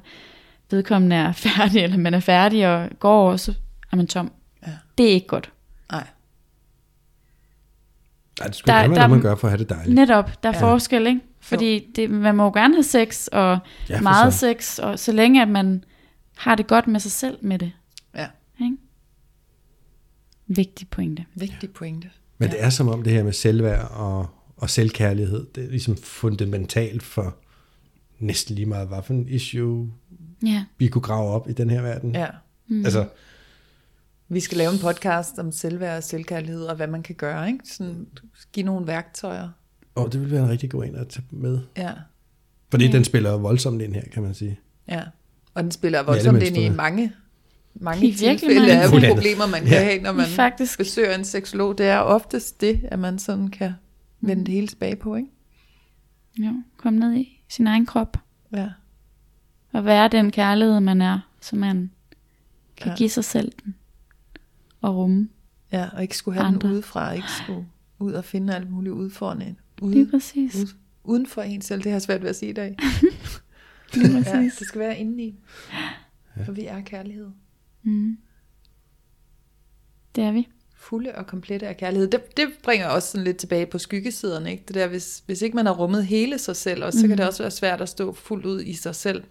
[0.71, 3.55] vedkommende er færdig, eller man er færdig og går, og så
[3.93, 4.33] er man tom.
[4.67, 4.73] Ja.
[4.99, 5.53] Det er ikke godt.
[5.93, 6.07] nej.
[8.41, 9.95] Nej, det skulle Der- der- noget, man gør for at have det dejligt.
[9.95, 10.61] Netop, der er Ja.
[10.73, 11.21] forskel, ikke?
[11.41, 14.39] Fordi det, man må jo gerne have sex, og Ja, meget så.
[14.39, 15.85] sex, og så længe at man
[16.37, 17.73] har det godt med sig selv med det.
[20.49, 20.55] Ja?
[20.55, 21.25] Vigtig pointe.
[21.35, 22.11] vigtig pointe.
[22.39, 25.97] Men det er som om det her med selvværd og, og selvkærlighed, det er ligesom
[25.97, 27.37] fundamentalt for
[28.19, 29.93] næsten lige meget, hvad for en issue
[30.45, 30.65] Ja.
[30.79, 32.15] vi kunne grave op i den her verden.
[32.15, 32.27] Ja.
[32.69, 32.85] Mm.
[32.85, 33.09] Altså,
[34.29, 37.59] Vi skal lave en podcast om selvværd og selvkærlighed, og hvad man kan gøre, ikke?
[37.65, 38.07] Sådan,
[38.53, 39.49] give nogle værktøjer.
[39.95, 41.59] og det vil være en rigtig god en at tage med.
[41.77, 41.93] Ja,
[42.71, 42.93] Fordi Ja.
[42.93, 44.59] den spiller voldsomt ind her, kan man sige.
[44.89, 45.03] ja.
[45.55, 47.13] Og den spiller voldsomt ind i mange,
[47.81, 49.15] mange tilfælde mange af tilfælde.
[49.15, 49.69] problemer, man Ja.
[49.69, 50.79] kan have, når man Faktisk.
[50.79, 51.79] besøger en seksolog.
[51.79, 53.73] Det er oftest det, at man sådan kan
[54.21, 55.29] vende det hele tilbage på, ikke?
[56.39, 58.17] Jo, kom ned i sin egen krop.
[58.53, 58.69] Ja.
[59.73, 61.91] Og være den kærlighed, man er, så man
[62.77, 62.91] kan Ja.
[62.91, 62.97] ja.
[62.97, 63.75] give sig selv den.
[64.81, 65.29] Og rumme.
[65.73, 66.69] Ja, og ikke skulle have Andre.
[66.69, 67.67] den udefra, ikke skulle
[67.99, 69.55] ud og finde alt muligt udfordrende.
[69.83, 70.55] Lige Ude, præcis.
[70.55, 70.69] ude,
[71.05, 72.77] uden for en selv, det har jeg svært ved at sige i dag.
[73.95, 74.57] Lige Ja, præcis.
[74.57, 75.35] det skal være indeni.
[76.45, 77.27] For vi er kærlighed.
[77.87, 78.19] Mm.
[80.17, 80.49] Det er vi.
[80.77, 82.09] Fulde og komplette af kærlighed.
[82.09, 84.51] Det, det bringer også sådan lidt tilbage på skyggesiderne.
[84.51, 84.65] Ikke?
[84.69, 87.09] Det der, hvis, hvis ikke man har rummet hele sig selv, og så mm.
[87.09, 89.25] kan det også være svært at stå fuldt ud i sig selv.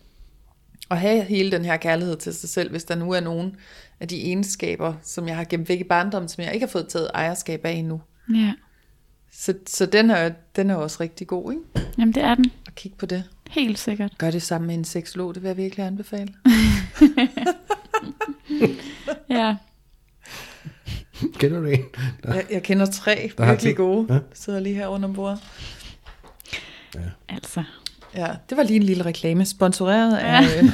[0.90, 3.56] Og have hele den her kærlighed til sig selv, hvis der nu er nogen
[4.00, 6.88] af de egenskaber, som jeg har gemt væk i barndommen, som jeg ikke har fået
[6.88, 8.02] taget ejerskab af endnu.
[8.36, 8.54] Ja.
[9.32, 11.90] Så, så den, er, den er også rigtig god, ikke?
[11.98, 12.46] Jamen det er den.
[12.68, 13.24] At kigge på det.
[13.50, 14.18] Helt sikkert.
[14.18, 16.34] Gør det sammen med en seksolog, det vil jeg virkelig anbefale.
[19.30, 19.56] Ja.
[21.34, 21.84] Kender du en?
[22.24, 24.14] Jeg, jeg kender tre Der virkelig gode, Ja.
[24.14, 24.20] ja.
[24.34, 25.40] sidder lige her under bordet.
[27.30, 27.64] Altså.
[28.16, 30.42] Ja, det var lige en lille reklame, sponsoreret af...
[30.64, 30.70] øh,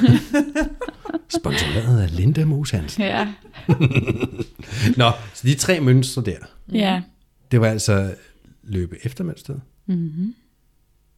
[1.39, 3.04] Sponsoreret af Linda Moos Hansen.
[3.04, 3.34] Ja.
[4.98, 6.38] Nå, så de tre mønstre der,
[6.72, 7.02] Ja.
[7.52, 8.15] det var altså
[8.63, 10.36] løbe efter mønstret, Mm-hmm.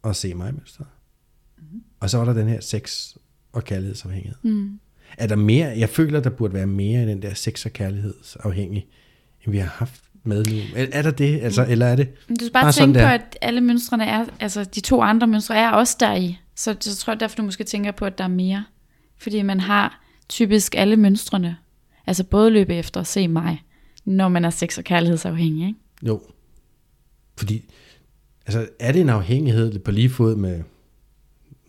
[0.02, 0.88] og se mig mønstret.
[2.00, 3.14] Og så var der den her sex
[3.54, 4.38] og kærlighedsafhængighed.
[4.44, 4.80] Mm.
[5.18, 8.88] Er der mere, jeg føler, der burde være mere i den der sex og kærlighedsafhængig,
[9.46, 10.56] end vi har haft med nu.
[10.76, 12.08] Er, er der det, altså, eller er det?
[12.28, 15.28] Men Du skal bare, Bare tænke på, at alle mønstrene er, altså de to andre
[15.28, 16.38] mønstre er også der i.
[16.56, 18.66] Så, så tror jeg derfor, du måske tænker på, at der er mere.
[19.18, 21.58] Fordi man har typisk alle mønstrene.
[22.08, 23.64] Altså både løbe efter og se mig,
[24.06, 25.68] når man er sex- og kærlighedsafhængig.
[25.68, 25.80] Ikke?
[26.08, 26.22] Jo.
[27.38, 27.64] Fordi,
[28.46, 30.64] altså, er det en afhængighed på lige fod med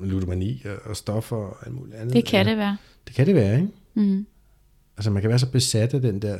[0.00, 2.14] ludomani og, og stoffer og alt muligt andet?
[2.14, 2.76] Det kan Eller- det være.
[3.06, 3.68] Det kan det være, ikke?
[3.94, 4.26] Mm.
[4.96, 6.36] Altså, man kan være så besat af den der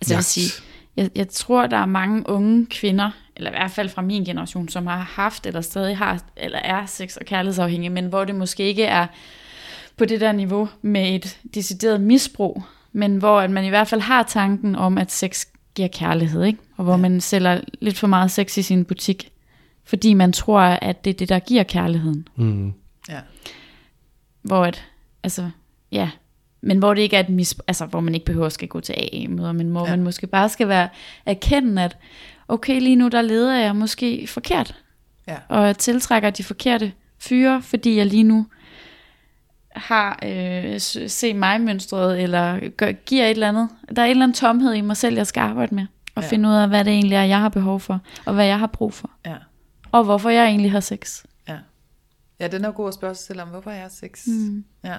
[0.00, 0.62] Altså jeg vil sige,
[0.96, 4.68] jeg, jeg tror, der er mange unge kvinder, eller i hvert fald fra min generation,
[4.68, 8.62] som har haft eller stadig har, eller er sex- og kærlighedsafhængige, men hvor det måske
[8.62, 9.06] ikke er
[9.96, 12.62] på det der niveau med et decideret misbrug,
[12.92, 16.58] men hvor at man i hvert fald har tanken om, at sex giver kærlighed, ikke?
[16.76, 16.98] og hvor ja.
[16.98, 19.30] man sælger lidt for meget sex i sin butik,
[19.84, 22.28] fordi man tror, at det er det, der giver kærligheden.
[22.36, 22.72] Mm.
[23.08, 23.20] ja.
[24.42, 24.84] Hvor at,
[25.22, 25.50] altså,
[25.92, 26.10] ja,
[26.60, 28.80] men hvor det ikke er et mis, altså hvor man ikke behøver at skal gå
[28.80, 29.90] til AA-møder, men hvor Ja.
[29.90, 30.88] man måske bare skal være
[31.26, 31.96] erkende, at
[32.48, 34.74] okay, lige nu der leder jeg måske forkert,
[35.28, 35.36] Ja.
[35.48, 38.46] og jeg tiltrækker de forkerte fyre, fordi jeg lige nu
[39.76, 43.68] har øh, se mig mønstret, eller gør, giver et eller andet.
[43.96, 46.28] Der er et eller andet tomhed i mig selv, jeg skal arbejde med, og ja.
[46.28, 48.66] finde ud af, hvad det egentlig er, jeg har behov for, og hvad jeg har
[48.66, 49.34] brug for, Ja.
[49.94, 51.24] Og hvorfor jeg egentlig har sex.
[51.48, 51.58] Ja.
[52.40, 54.26] Ja, den er god at spørge sig selv om, hvorfor jeg sex?
[54.26, 54.64] Mm.
[54.84, 54.96] Ja.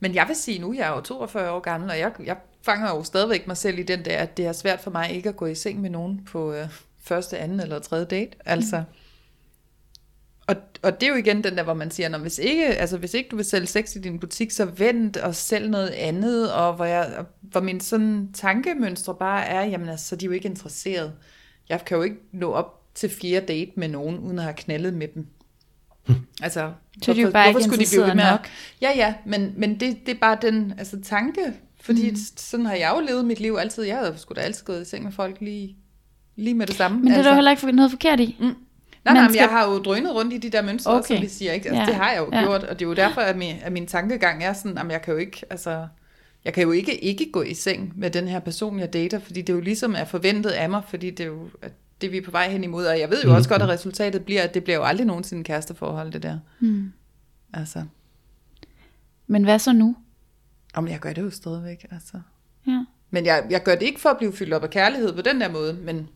[0.00, 2.88] Men jeg vil sige nu, jeg er jo 42 år gammel, og jeg, jeg fanger
[2.88, 5.36] jo stadigvæk mig selv i den der, at det er svært for mig ikke at
[5.36, 6.68] gå i seng med nogen på øh,
[7.00, 8.36] første, anden eller tredje date.
[8.44, 8.84] Altså, mm.
[10.46, 12.98] og, og det er jo igen den der, hvor man siger, når hvis ikke, altså
[12.98, 16.52] hvis ikke du vil sælge sex i din butik, så vent og sælg noget andet,
[16.52, 20.32] og hvor, jeg, hvor min sådan tankemønstre bare er, jamen altså, så er de jo
[20.32, 21.12] ikke interesseret.
[21.68, 24.94] Jeg kan jo ikke nå op til fjerde date med nogen, uden at have knaldet
[24.94, 25.26] med dem.
[26.42, 26.72] Altså,
[27.02, 28.48] Så er de jo bare ikke interesseret at- nok.
[28.80, 31.40] Ja, ja, men, men det, det er bare den altså, tanke,
[31.80, 32.16] fordi mm.
[32.36, 33.84] sådan har jeg jo levet mit liv altid.
[33.84, 35.76] Jeg havde sgu da altid gået i seng med folk lige,
[36.36, 36.98] lige med det samme.
[36.98, 38.36] Men det er der jo heller ikke noget forkert i.
[38.40, 38.44] Mm.
[38.46, 40.98] Nej, nej, men skal- jeg har jo drønet rundt i de der mønstre, okay.
[41.04, 41.14] Okay.
[41.14, 41.52] som vi siger.
[41.52, 41.68] Ikke?
[41.68, 41.86] Altså, Ja.
[41.86, 42.42] Det har jeg jo Ja.
[42.42, 45.02] gjort, og det er jo derfor, at min, at min tankegang er sådan, at jeg
[45.02, 45.86] kan jo ikke, altså,
[46.44, 49.42] jeg kan jo ikke ikke gå i seng med den her person, jeg dater, fordi
[49.42, 51.72] det jo ligesom er forventet af mig, fordi det er jo at
[52.02, 52.86] det, vi er på vej hen imod.
[52.86, 55.44] Og jeg ved jo også godt, at resultatet bliver, at det bliver jo aldrig nogensinde
[55.44, 56.38] kæresteforhold, det der.
[56.60, 56.92] Mm.
[57.54, 57.84] Altså,
[59.26, 59.96] Men hvad så nu?
[60.74, 62.20] om jeg gør det jo stadigvæk, altså.
[62.66, 62.84] Ja.
[63.10, 65.40] Men jeg, jeg gør det ikke for at blive fyldt op af kærlighed på den
[65.40, 66.08] der måde, men,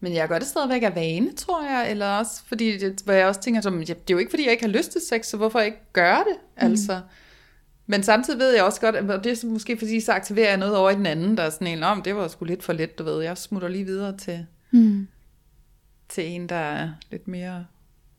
[0.00, 3.26] men jeg gør det stadigvæk af vane, tror jeg, eller også fordi, det, hvor jeg
[3.26, 5.36] også tænker, som, det er jo ikke fordi, jeg ikke har lyst til sex, så
[5.36, 7.00] hvorfor ikke gøre det, altså.
[7.90, 10.56] Men samtidig ved jeg også godt, at det er så måske fordi, så aktiverer jeg
[10.56, 12.72] noget over i den anden, der er sådan en, om det var sgu lidt for
[12.72, 15.06] let, du ved, jeg smutter lige videre til, Mm.
[16.08, 17.64] til en, der er lidt mere,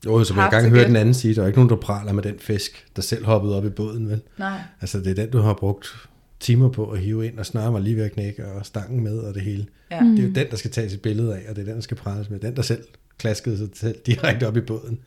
[0.05, 2.23] Jo, som jeg engang hørte den anden sige, der er ikke nogen, der praler med
[2.23, 4.21] den fisk, der selv hoppede op i båden, vel?
[4.37, 5.95] nej, Altså, det er den, du har brugt
[6.39, 9.19] timer på at hive ind, og snart var lige ved at knække, og stangen med,
[9.19, 9.65] og det hele.
[9.91, 10.01] ja.
[10.01, 10.09] Mm.
[10.15, 11.81] Det er jo den, der skal tages et billede af, og det er den, der
[11.81, 12.39] skal prales med.
[12.39, 12.83] Den, der selv
[13.17, 14.99] klaskede sig selv direkte op i båden.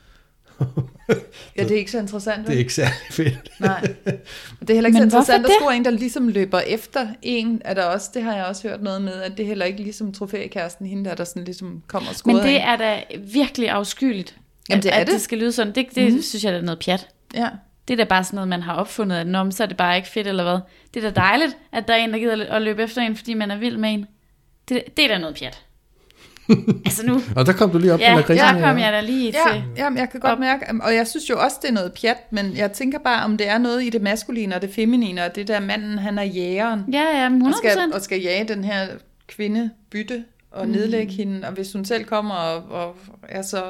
[1.56, 3.60] Ja, det er ikke så interessant, Det er ikke særlig fedt.
[3.60, 3.80] Nej.
[4.60, 7.08] Det er heller ikke så Men hvorfor interessant, at skulle en, der ligesom løber efter
[7.22, 9.64] en, er der også, det har jeg også hørt noget med, at det er heller
[9.64, 12.60] ikke ligesom trofækæresten, hende der, der sådan ligesom kommer og Men det en.
[12.60, 13.02] er da
[13.32, 14.36] virkelig afskyeligt.
[14.68, 15.12] Jamen, det er at, det.
[15.12, 15.74] At det skal lyde sådan.
[15.74, 16.22] Det, det mm.
[16.22, 17.08] synes jeg, det er noget pjat.
[17.34, 17.48] Ja.
[17.88, 19.96] Det er da bare sådan noget, man har opfundet, at Nå, så er det bare
[19.96, 20.58] ikke fedt, eller hvad?
[20.94, 23.34] Det er da dejligt, at der er en, der gider at løbe efter en, fordi
[23.34, 24.06] man er vild med en.
[24.68, 25.62] Det, det er da noget pjat.
[26.86, 28.46] altså nu, Og der kom du lige op ja, med lakridsen.
[28.46, 29.62] der kom jeg da lige Ja, til.
[29.76, 30.38] jamen, jeg kan godt op.
[30.38, 33.36] mærke, og jeg synes jo også, det er noget pjat, men jeg tænker bare, om
[33.36, 36.22] det er noget i det maskuline og det feminine, og det der manden, han er
[36.22, 37.46] jægeren, Ja, ja, 100%.
[37.46, 38.86] og skal, og skal jage den her
[39.26, 40.72] kvinde bytte og Mm.
[40.72, 42.96] nedlægge hende, og hvis hun selv kommer og, og
[43.28, 43.62] er så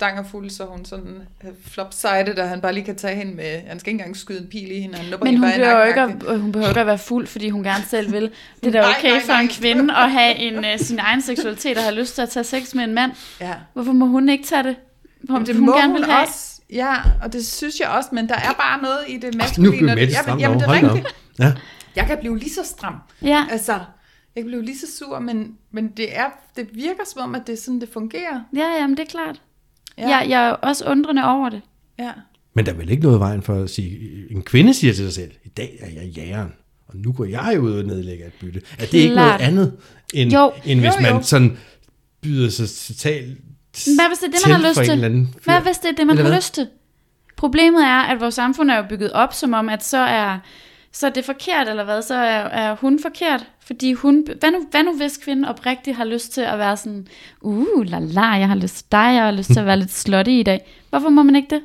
[0.00, 3.60] stangerfuld, så er hun sådan øh, flopsided, og han bare lige kan tage hende med,
[3.66, 6.00] han skal ikke engang skyde en pil i hende, han Men hun bare behøver, ikke
[6.00, 8.30] at, hun behøver ikke at være fuld, fordi hun gerne selv vil.
[8.64, 9.54] Det er da Nej, okay nej, for en nej.
[9.54, 12.74] kvinde at have en, uh, sin egen seksualitet og have lyst til at tage sex
[12.74, 13.12] med en mand.
[13.40, 13.54] Ja.
[13.72, 14.76] Hvorfor må hun ikke tage det?
[15.20, 16.22] Hvor Jamen, det hun må gerne hun vil have.
[16.26, 16.60] også.
[16.72, 19.70] Ja, og det synes jeg også, men der er bare noget i det Nu maskuline.
[19.78, 21.14] blev og det- Mette jamen, stram jamen, det er rigtigt.
[21.38, 21.52] Ja.
[21.96, 22.94] Jeg kan blive lige så stram.
[23.22, 23.72] Ja, Altså,
[24.36, 26.24] jeg kan blive lige så sur, men, men det, er,
[26.56, 28.40] det virker som om, at det er sådan, det fungerer.
[28.56, 29.40] ja, jamen det er klart.
[30.00, 30.08] Ja.
[30.08, 30.16] Ja.
[30.18, 31.60] Jeg, jeg er også undrende over det.
[31.98, 32.10] ja.
[32.54, 33.98] Men der er vel ikke noget vejen for at sige,
[34.30, 36.52] en kvinde siger til sig selv, i dag er jeg jægeren,
[36.88, 38.60] og nu går jeg ud og nedlægger et bytte.
[38.78, 39.40] Er det ikke noget Klart.
[39.40, 39.72] andet,
[40.14, 40.52] end, Jo.
[40.64, 41.14] end hvis Jo, jo.
[41.14, 41.58] man sådan
[42.22, 44.90] byder sig totalt Hvad hvis det er det, man har lyst til?
[44.90, 45.52] eller anden fyr?
[45.52, 46.38] Hvad hvis det er det, man Eller har hvad?
[46.38, 46.66] lyst til?
[47.36, 50.38] Problemet er, at vores samfund er jo bygget op, som om, at så er,
[50.92, 52.02] så er det forkert, eller hvad?
[52.02, 53.46] Så er, er hun forkert.
[53.70, 57.06] Fordi hun, hvad nu, hvad nu hvis kvinden oprigtigt har lyst til at være sådan,
[57.40, 59.92] uh, la la, jeg har lyst til dig, jeg har lyst til at være lidt
[59.92, 60.66] slutty i dag.
[60.90, 61.62] Hvorfor må man ikke det?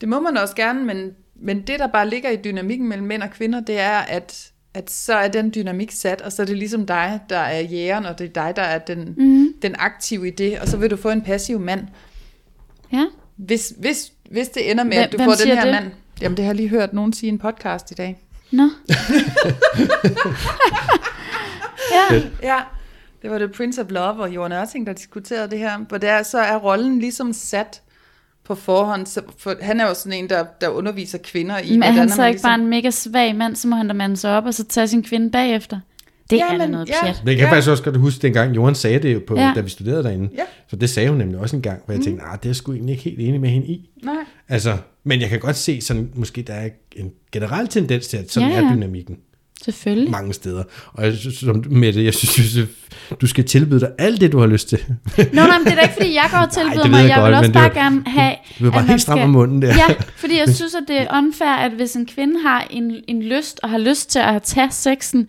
[0.00, 3.22] Det må man også gerne, men, men det, der bare ligger i dynamikken mellem mænd
[3.22, 6.56] og kvinder, det er, at, at så er den dynamik sat, og så er det
[6.56, 9.54] ligesom dig, der er jægeren, og det er dig, der er den, mm.
[9.62, 11.86] den aktive i det, og så vil du få en passiv mand.
[12.92, 15.72] Ja, Hvis, hvis, hvis det ender med, Hvem- at du hvem får den her det?
[15.74, 15.90] mand...
[16.20, 18.18] Jamen, det har jeg lige hørt nogen sige i en podcast i dag.
[18.54, 18.70] Nå.
[21.92, 22.56] ja, Ja,
[23.22, 25.78] det var det Prince of Love og Johan Ørting, der diskuterede det her.
[25.88, 27.80] Hvor der så er rollen ligesom sat
[28.44, 29.06] på forhånd.
[29.06, 31.94] Så, for, han er jo sådan en, der, der underviser kvinder i, men er han
[31.94, 34.36] hvordan så man ikke bare en mega svag mand, så må han da mande sig
[34.36, 35.80] op og så tage sin kvinde bagefter.
[36.30, 36.94] Det Ja, er men- noget ja.
[37.02, 37.14] pjat.
[37.14, 37.50] Det kan jeg Ja.
[37.50, 39.52] faktisk også godt huske, dengang Johan sagde det jo, på, Ja.
[39.56, 40.28] da vi studerede derinde.
[40.36, 40.42] Ja.
[40.70, 42.04] Så det sagde hun nemlig også en gang, hvor jeg Mm.
[42.04, 43.90] tænkte, ah, det er jeg sgu egentlig ikke helt enig med hende i.
[44.02, 44.13] Nej.
[44.48, 48.32] Altså, men jeg kan godt se, sådan, måske der er en generel tendens til, at
[48.32, 49.16] sådan Ja, er dynamikken
[49.62, 50.10] Selvfølgelig.
[50.10, 50.64] mange steder.
[50.92, 52.68] Og jeg synes, som med det, jeg synes,
[53.20, 54.78] du skal tilbyde dig alt det, du har lyst til.
[54.88, 56.98] Nå, nej, men det er da ikke, fordi jeg går og tilbyder det ved mig.
[56.98, 58.34] jeg Jeg, godt, vil også bare jo- gerne have...
[58.58, 59.68] Du er bare helt stram om munden der.
[59.68, 63.22] Ja, fordi jeg synes, at det er unfair, at hvis en kvinde har en, en
[63.22, 65.28] lyst, og har lyst til at tage sexen,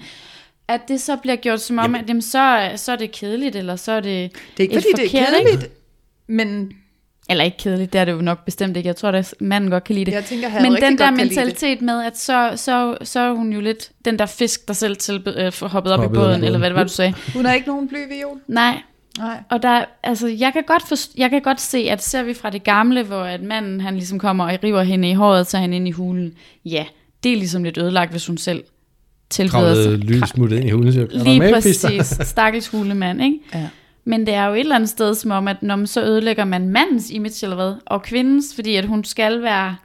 [0.68, 2.01] at det så bliver gjort som om, Jamen.
[2.01, 4.84] at jamen, så, så er det kedeligt, eller så er det Det er ikke, et
[4.84, 5.51] fordi det er forkert, ikke?
[5.51, 5.72] kedeligt,
[6.28, 6.72] men
[7.30, 8.88] Eller ikke kedeligt, det er det jo nok bestemt ikke.
[8.88, 10.12] Jeg tror, at manden godt kan lide det.
[10.12, 13.92] jeg tænker, Men den der mentalitet med, at så, så, så er hun jo lidt
[14.06, 16.58] den der fisk, der selv til, øh, hoppet op Hoppet i op i båden, eller
[16.60, 17.14] hvad det var, du sagde.
[17.34, 18.38] Hun har ikke nogen blyviol.
[18.48, 18.78] Nej,
[19.18, 19.38] Nej.
[19.50, 22.50] og der, altså, jeg kan, godt forst- jeg kan godt se, at ser vi fra
[22.50, 25.62] det gamle, hvor at manden han ligesom kommer og river hende i håret og tager
[25.62, 26.34] hende ind i hulen.
[26.66, 26.86] Ja,
[27.24, 28.64] det er ligesom lidt ødelagt, hvis hun selv
[29.30, 29.98] tilbyder Kravlede sig.
[29.98, 30.88] lysmuttet ind i hulen.
[31.00, 32.28] Er Lige præcis.
[32.28, 33.38] Stakkels hulemand, ikke?
[33.54, 33.68] Ja.
[34.06, 36.45] Men det er jo et eller andet sted som om, at når man så ødelægger
[36.45, 39.76] man mandens image eller hvad, og kvindens, fordi at hun skal være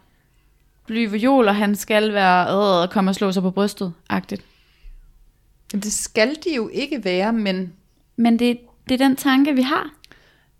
[0.86, 4.42] blyviol, og han skal være, øh, komme og slå sig på brystet, agtigt.
[5.72, 7.72] Det skal de jo ikke være, men
[8.16, 8.58] Men det,
[8.88, 9.90] det er den tanke, vi har.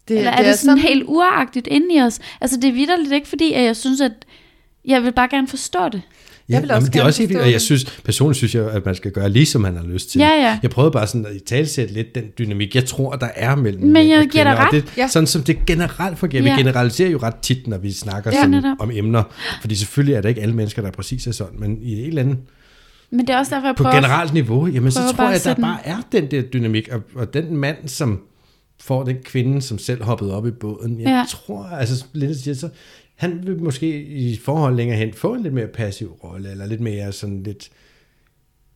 [0.08, 2.20] det, Eller er det, sådan, helt uragtigt inde i os?
[2.40, 4.12] Altså det er vidderligt ikke, fordi at jeg synes, at
[4.84, 6.02] jeg vil bare gerne forstå det.
[6.51, 8.70] Ja, Jeg vil også jamen, det er også helt, og jeg synes, personligt synes jeg,
[8.70, 10.18] at man skal gøre lige, som man har lyst til.
[10.18, 10.59] Ja, ja.
[10.62, 13.82] Jeg prøvede bare sådan at i talsætte lidt den dynamik, jeg tror, der er mellem
[13.86, 14.72] Men jeg giver dig ret.
[14.72, 15.09] Det, Ja.
[15.09, 16.42] Sådan som det generelt fungerer.
[16.44, 16.55] Ja.
[16.55, 18.76] Vi generaliserer jo ret tit, når vi snakker Ja, sådan, netop.
[18.80, 19.22] om emner.
[19.61, 22.07] Fordi selvfølgelig er der ikke alle mennesker, der er præcis er sådan, men i et
[22.07, 22.38] eller andet
[23.11, 23.94] Men det er også derfor, jeg på prøver...
[23.96, 27.34] generelt niveau, jamen så tror jeg, at der bare er den der dynamik, og, og
[27.34, 28.20] den mand, som
[28.80, 31.24] får den kvinde, som selv hoppede op i båden, jeg Ja.
[31.28, 32.68] tror, altså Linda siger, så
[33.20, 36.80] han vil måske i forhold længere hen få en lidt mere passiv rolle, eller lidt
[36.80, 37.70] mere sådan lidt,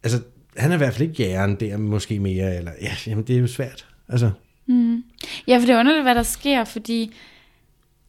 [0.03, 0.20] altså
[0.57, 3.40] han er i hvert fald ikke jæren der, måske mere, eller ja, jamen det er
[3.40, 4.30] jo svært, altså.
[5.49, 7.12] Ja, for det er underligt, hvad der sker, fordi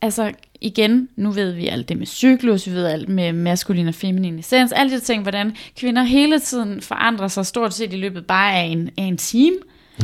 [0.02, 0.32] altså
[0.62, 4.40] igen, nu ved vi alt det med cyklus, vi ved alt med maskulin og feminin
[4.40, 8.54] essens, alle de ting, hvordan kvinder hele tiden forandrer sig stort set i løbet bare
[8.54, 9.56] af en, af en time.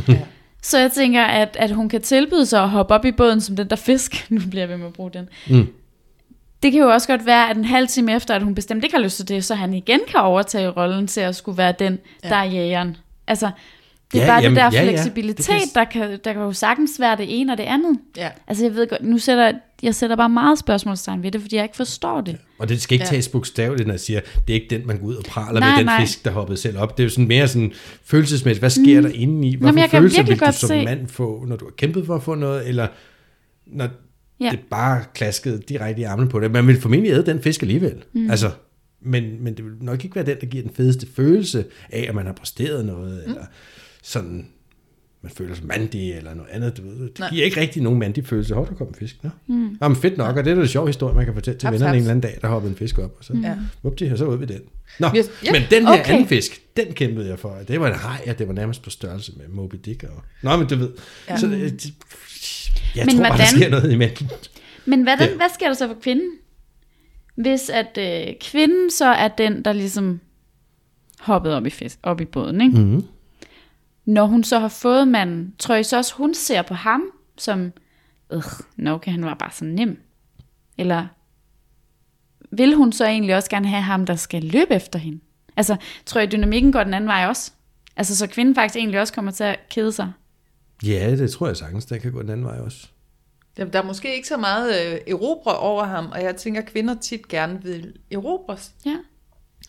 [0.08, 0.20] Ja.
[0.62, 3.56] Så jeg tænker, at, at hun kan tilbyde sig at hoppe op i båden som
[3.56, 4.26] den der fisk.
[4.30, 5.28] Nu bliver jeg ved med at bruge den.
[5.50, 5.66] Mm.
[6.62, 8.96] Det kan jo også godt være, at en halv time efter, at hun bestemt ikke
[8.96, 11.98] har lyst til det, så han igen kan overtage rollen til at skulle være den,
[12.22, 12.96] der er jægeren.
[13.26, 13.50] Altså,
[14.12, 14.90] det er Ja, bare jamen, det der ja, ja.
[14.90, 17.98] fleksibilitet, Det kan- der, kan, der kan jo sagtens være det ene og det andet.
[18.16, 18.28] Ja.
[18.48, 19.52] Altså jeg ved godt, nu sætter
[19.82, 22.36] jeg sætter bare meget spørgsmålstegn ved det, fordi jeg ikke forstår det.
[22.58, 23.08] Og det skal ikke Ja.
[23.10, 25.68] tages bogstaveligt, når jeg siger, det er ikke den, man går ud og praler Nej,
[25.70, 26.00] med, den nej.
[26.00, 26.96] fisk, der hoppede selv op.
[26.96, 27.72] Det er jo sådan mere sådan
[28.04, 28.60] følelsesmæssigt.
[28.62, 29.06] Hvad sker mm.
[29.06, 29.56] der inde i?
[29.56, 31.70] Hvorfor jeg kan følelser virkelig vil du godt som se- mand få, når du har
[31.72, 32.86] kæmpet for at få noget, eller
[33.66, 33.88] når
[34.42, 34.50] Ja.
[34.50, 36.50] det bare klaskede direkte i armen på det.
[36.50, 38.04] Man vil formentlig æde den fisk alligevel.
[38.12, 38.30] Mm.
[38.30, 38.50] Altså,
[39.00, 42.14] men, men det vil nok ikke være den, der giver den fedeste følelse af, at
[42.14, 43.32] man har præsteret noget, mm.
[43.32, 43.44] eller
[44.02, 44.46] sådan,
[45.22, 46.76] man føler sig mandig, eller noget andet.
[46.76, 47.00] Du ved.
[47.00, 47.30] Det Nej.
[47.30, 48.54] giver ikke rigtig nogen mandig følelse.
[48.54, 49.16] Hov, der kom en fisk.
[49.22, 49.30] Nå.
[49.46, 49.76] Mm.
[49.80, 51.66] Nå, men fedt nok, og det er da en sjov historie, man kan fortælle til
[51.66, 53.56] Haps, vennerne en eller anden dag, der hoppede en fisk op, og så, Ja.
[53.82, 54.60] Vupti, og så ud vi den.
[54.98, 56.12] Nå, Yes, ja, men den her okay.
[56.12, 57.58] anden fisk, den kæmpede jeg for.
[57.68, 60.02] Det var en haj, og det var nærmest på størrelse med Moby Dick.
[60.04, 60.22] Og...
[60.42, 60.90] Nå, men du ved.
[61.28, 61.32] Ja.
[61.32, 61.38] Ja.
[61.40, 61.92] Så, øh, det,
[62.96, 64.30] jeg Men tror bare, der hvordan- sker noget i mænden.
[64.84, 65.34] Men hvad, Ja.
[65.36, 66.30] hvad sker der så for kvinden?
[67.34, 70.20] Hvis at øh, kvinden så er den, der ligesom
[71.20, 72.78] hoppede op i, fisk, op i båden, ikke?
[72.78, 73.04] Mm-hmm.
[74.04, 77.02] Når hun så har fået manden, tror jeg så også, hun ser på ham
[77.38, 77.72] som,
[78.32, 78.42] øh,
[78.76, 80.00] nå okay, han var bare så nem.
[80.78, 81.06] Eller
[82.50, 85.20] vil hun så egentlig også gerne have ham, der skal løbe efter hende?
[85.56, 85.76] Altså,
[86.06, 87.52] tror jeg, dynamikken går den anden vej også?
[87.96, 90.12] Altså, så kvinden faktisk egentlig også kommer til at kede sig.
[90.86, 92.86] Ja, det tror jeg sagtens, den kan gå den anden vej også.
[93.56, 96.66] Der, der er måske ikke så meget øh, erobre over ham, og jeg tænker, at
[96.66, 98.72] kvinder tit gerne vil erobres.
[98.86, 98.96] Ja.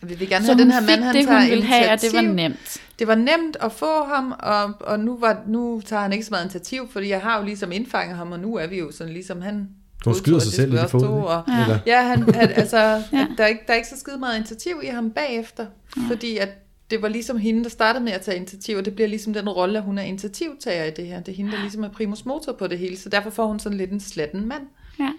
[0.04, 1.92] Vi vil gerne Så have den her fik mand, han det, tager hun ville have,
[1.92, 2.82] og det var nemt.
[3.00, 6.32] Det var nemt at få ham, og, og nu, var, nu tager han ikke så
[6.32, 9.14] meget initiativ, fordi jeg har jo ligesom indfanget ham, og nu er vi jo sådan
[9.14, 9.70] ligesom han...
[10.06, 11.08] Hun skyder sig det selv lidt i foden.
[11.08, 11.80] Og, Ja.
[11.86, 13.02] Ja, han, han, altså, Ja.
[13.12, 13.28] ja.
[13.38, 15.66] der, er ikke, der er ikke så skide meget initiativ i ham bagefter,
[16.08, 16.50] fordi at
[16.92, 19.50] det var ligesom hende, der startede med at tage initiativ, og det bliver ligesom den
[19.50, 21.20] rolle, at hun er initiativtager i det her.
[21.20, 23.60] Det er hende, der ligesom er primus motor på det hele, så derfor får hun
[23.60, 24.68] sådan lidt en slatten mand.
[25.00, 25.14] Ja.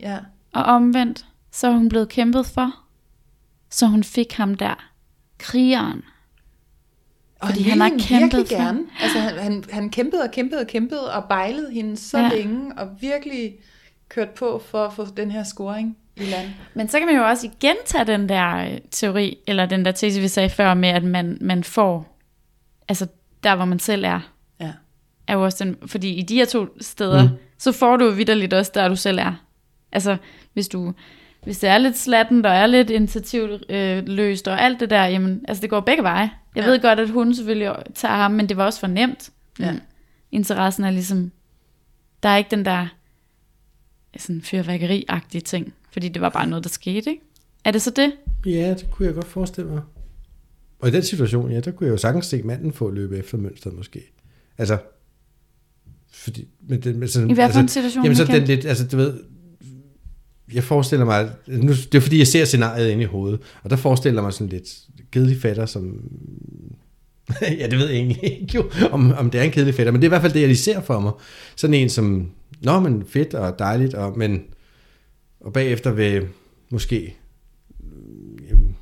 [0.00, 0.18] Ja.
[0.52, 2.74] Og omvendt, så er hun blevet kæmpet for.
[3.70, 4.90] Så hun fik ham der,
[5.38, 6.02] krigeren.
[7.40, 8.80] Og Fordi han har kæmpet for- gerne.
[9.00, 12.28] Altså, han, han, han kæmpede og kæmpede og kæmpede og bejlede hende så ja.
[12.28, 13.56] længe, og virkelig
[14.08, 16.48] kørt på for at få den her scoring i land.
[16.74, 19.92] Men så kan man jo også igen tage den der øh, teori, eller den der
[19.92, 22.18] tese, vi sagde før, med at man, man får,
[22.88, 23.06] altså
[23.42, 24.20] der hvor man selv er,
[24.60, 24.72] Ja.
[25.26, 27.28] er jo også den, fordi i de her to steder, mm.
[27.58, 29.44] så får du jo vidderligt også der, du selv er.
[29.92, 30.16] Altså,
[30.52, 30.92] hvis du,
[31.44, 35.60] hvis det er lidt slatten, og er lidt initiativløst og alt det der, jamen, altså
[35.62, 36.30] det går begge veje.
[36.54, 36.70] Jeg Ja.
[36.70, 39.30] ved godt, at hun selvfølgelig tager ham, men det var også for nemt.
[39.60, 39.72] Ja.
[39.72, 39.80] Mm.
[40.32, 41.32] Interessen er ligesom,
[42.22, 42.86] der er ikke den der
[44.18, 47.22] sådan fyrværkeri-agtige ting, fordi det var bare noget, der skete, ikke?
[47.64, 48.12] Er det så det?
[48.46, 49.80] ja, det kunne jeg godt forestille mig.
[50.78, 53.18] Og i den situation, ja, der kunne jeg jo sagtens se manden få at løbe
[53.18, 54.12] efter mønstret måske.
[54.58, 54.78] Altså,
[56.12, 58.66] fordi, men det, men sådan, I hvert fald en altså, situation, Jamen så den lidt,
[58.66, 59.20] altså du ved,
[60.52, 63.76] jeg forestiller mig, nu, det er fordi jeg ser scenariet inde i hovedet, og der
[63.76, 64.78] forestiller mig sådan lidt
[65.12, 66.10] kedelig fatter, som
[67.60, 70.02] ja, det ved jeg egentlig ikke jo, om, om det er en kedelig fætter, men
[70.02, 71.12] det er i hvert fald det, jeg lige ser for mig.
[71.56, 72.30] Sådan en som,
[72.62, 74.44] nå, men fedt og dejligt, og, men,
[75.40, 76.28] og bagefter vil
[76.70, 77.16] måske,
[78.50, 78.76] jamen,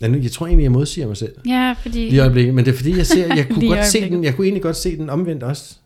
[0.00, 2.08] Ja, nu- jeg tror egentlig, jeg modsiger mig selv Ja, fordi...
[2.10, 4.46] lige øjeblikket, men det er fordi, jeg ser, jeg kunne godt se den, jeg kunne
[4.46, 5.76] egentlig godt se den omvendt også.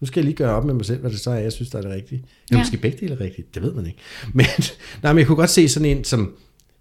[0.00, 1.70] Nu skal jeg lige gøre op med mig selv, hvad det så er, jeg synes,
[1.70, 2.18] der er det rigtige.
[2.18, 2.64] Eller Ja.
[2.64, 3.98] måske begge dele er rigtigt, det ved man ikke.
[4.32, 4.46] Men,
[5.02, 6.36] nej, men jeg kunne godt se sådan en, som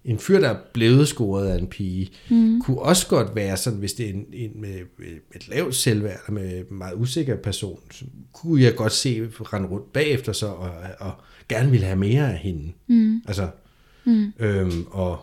[0.05, 2.61] en fyr, der er blevet scoret af en pige, mm.
[2.61, 6.19] kunne også godt være sådan, hvis det er en, en med, med et lavt selvværd,
[6.27, 10.47] eller med en meget usikker person, så kunne jeg godt se rende rundt bagefter så,
[10.47, 11.11] og, og
[11.49, 12.71] gerne ville have mere af hende.
[12.87, 13.21] Mm.
[13.27, 13.49] Altså,
[14.05, 14.33] mm.
[14.39, 15.19] Øhm, og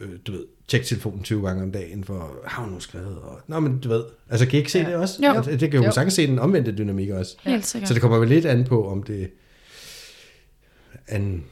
[0.00, 3.18] øh, du ved, tjek telefonen 20 gange om dagen, for har hun nu skrevet?
[3.18, 4.88] Og, nå, men du ved, altså kan I ikke se ja.
[4.88, 5.26] det også?
[5.26, 5.32] Jo.
[5.32, 5.90] Altså, det kan jo, Jo.
[5.92, 7.36] sagtens se den omvendte dynamik også.
[7.42, 7.88] Helt sikkert.
[7.88, 9.30] Så det kommer vel lidt an på, om det
[11.08, 11.44] an,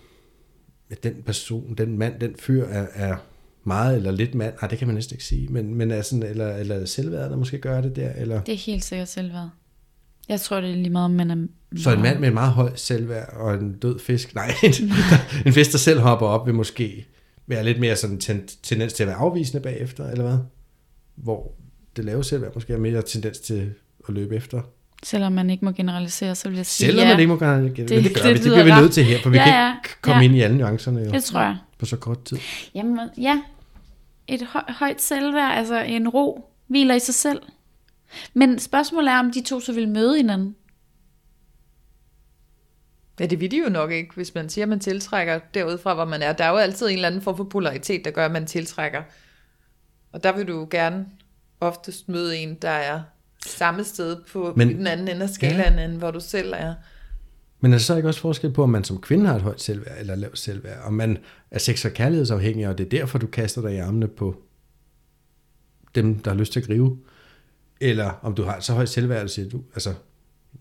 [0.90, 3.16] at den person, den mand, den fyr er, er
[3.64, 4.54] meget eller lidt mand.
[4.62, 5.48] Nej, det kan man næsten ikke sige.
[5.48, 8.12] Men, men er sådan, eller, eller selvværd, der måske gør det der.
[8.12, 9.48] Eller, Det er helt sikkert selvværd.
[10.28, 11.46] Jeg tror, det er lige meget, om man er...
[11.76, 14.72] så en mand med en meget høj selvværd og en død fisk, nej, en,
[15.46, 17.06] en fisk, der selv hopper op, vil måske
[17.46, 20.38] være lidt mere sådan ten, tendens til at være afvisende bagefter, eller hvad?
[21.14, 21.54] Hvor
[21.96, 23.72] det lave selvværd måske er mere tendens til
[24.08, 24.62] at løbe efter.
[25.02, 27.12] Selvom man ikke må generalisere, så vil jeg sige Selvom ja.
[27.12, 28.34] man ikke må gøre det, men det gør det vi.
[28.34, 30.24] Det bliver vi nødt til her, for vi Ja, kan ja, ikke komme ja.
[30.24, 31.56] ind i alle nuancerne jo, Det tror jeg.
[31.78, 32.38] på så kort tid.
[32.74, 33.42] Jamen, ja.
[34.28, 37.42] Et høj, højt selvværd, altså en ro, hviler i sig selv.
[38.34, 40.56] Men spørgsmålet er, om de to så vil møde hinanden.
[43.20, 46.04] Ja, det vil de jo nok ikke, hvis man siger, at man tiltrækker derudfra, hvor
[46.04, 46.32] man er.
[46.32, 49.02] Der er jo altid en eller anden form for polaritet, der gør, at man tiltrækker.
[50.12, 51.06] Og der vil du gerne
[51.60, 53.00] oftest møde en, der er
[53.46, 55.84] samme sted på Men- Men, den anden ende af skalaen, ja.
[55.84, 56.74] end hvor du selv er.
[57.60, 59.60] Men er der så ikke også forskel på, om man som kvinde har et højt
[59.60, 60.78] selvværd eller lavt selvværd?
[60.84, 61.18] Om man
[61.50, 64.42] er sex- og kærlighedsafhængig, og det er derfor, du kaster dig i armene på
[65.94, 66.90] dem, der har lyst til at gribe?
[67.80, 69.90] Eller om du har et så højt selvværd, at du siger, du, altså,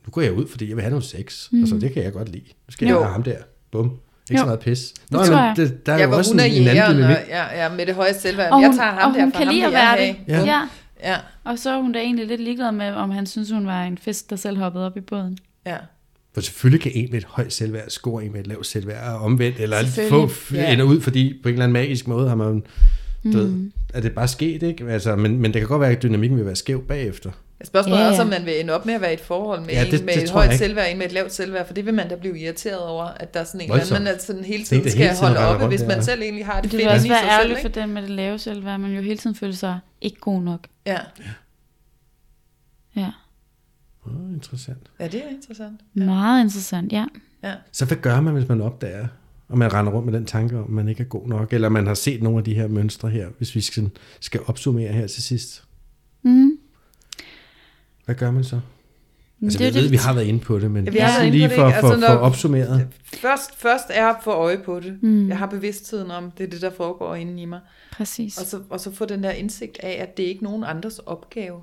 [0.06, 1.52] nu går jeg ud, fordi jeg vil have noget sex.
[1.52, 1.60] Mm.
[1.60, 2.44] Altså, det kan jeg godt lide.
[2.46, 3.00] Nu skal jeg Jo.
[3.02, 3.38] have ham der.
[3.72, 3.86] Bum.
[3.86, 4.38] Ikke Jo.
[4.38, 4.94] så meget pis.
[5.12, 5.54] Nå, Det jeg.
[5.58, 7.18] det, der er Ja, jo også hun er en, en anden dynamik.
[7.18, 8.52] og ja, ja, med det høje selvværd.
[8.52, 10.08] Og jeg hun, tager ham og der, hun for kan ham lide at jeg være
[10.08, 10.16] det.
[10.28, 10.44] Ja.
[10.46, 10.62] Ja.
[11.06, 13.84] Ja, Og så er hun da egentlig lidt ligeglad med, om han synes, hun var
[13.84, 15.38] en fisk, der selv hoppede op i båden.
[15.66, 15.78] ja.
[16.34, 19.20] For selvfølgelig kan en med et højt selvværd score en med et lavt selvværd og
[19.20, 19.78] omvendt, eller
[20.10, 20.74] få Ja.
[20.74, 22.64] ender ud, fordi på en eller anden magisk måde har man,
[23.24, 23.32] mm.
[23.32, 24.86] du ved, er det bare sket, ikke?
[24.90, 27.32] Altså, men, men det kan godt være, at dynamikken vil være skæv bagefter.
[27.64, 28.12] Spørgsmålet Ja, er ja.
[28.12, 29.92] også, om man vil ende op med at være i et forhold med Ja, ja,
[29.92, 31.94] det- en med det et højt selvværd, en med et lavt selvværd, for det vil
[31.94, 34.44] man da blive irriteret over, at der er sådan en eller anden, man er sådan
[34.44, 36.02] hele tiden skal hele tiden holde oppe, hvis man ja.
[36.02, 37.68] selv egentlig har det, Det fedt vil også inde i være sig selv, ærgerligt for
[37.82, 40.68] den med det lave selvværd, man jo hele tiden føler sig ikke god nok.
[40.86, 40.98] Ja.
[42.96, 43.12] Ja.
[44.06, 44.92] Oh, interessant.
[45.00, 45.82] ja, det er interessant.
[45.94, 47.06] Meget interessant, ja.
[47.44, 47.54] Ja.
[47.72, 49.08] Så hvad gør man, hvis man opdager,
[49.50, 51.88] og man render rundt med den tanke om, man ikke er god nok, eller man
[51.88, 53.90] har set nogle af de her mønstre her, hvis vi skal,
[54.20, 55.64] skal opsummere her til sidst?
[56.24, 56.55] Mm.
[58.06, 58.60] Hvad gør man så?
[59.44, 61.24] Altså, det er jeg ved, det, vi har været inde på det, men vi har
[61.24, 62.88] lige på det, for, for, Altså, for opsummeret.
[63.14, 65.04] Først, først er at få øje på det.
[65.04, 65.30] Mm.
[65.30, 67.60] Jeg har bevidstheden om, det er det, der foregår inde i mig.
[67.92, 68.38] Præcis.
[68.38, 71.00] Og så, og så få den der indsigt af, at det er ikke nogen andres
[71.00, 71.62] opgave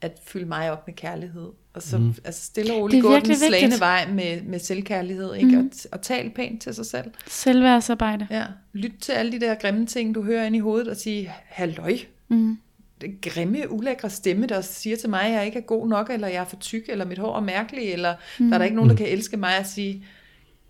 [0.00, 1.48] at fylde mig op med kærlighed.
[1.74, 2.14] Og så mm.
[2.24, 3.80] altså stille og roligt gå den slagende vigtigt.
[3.80, 5.34] vej med, med selvkærlighed.
[5.34, 5.56] Ikke?
[5.56, 5.58] Mm.
[5.58, 7.10] Og, og tale pænt til sig selv.
[7.26, 8.26] Selvværdsarbejde.
[8.30, 8.44] Ja.
[8.72, 11.98] Lyt til alle de der grimme ting, du hører ind i hovedet, og sige, halløj.
[12.28, 12.58] Mm.
[13.00, 16.28] Det grimme, ulækre stemme, der siger til mig, at jeg ikke er god nok, eller
[16.28, 18.46] jeg er for tyk, eller mit hår er mærkeligt, eller mm.
[18.48, 20.04] der er der ikke nogen, der kan elske mig og sige,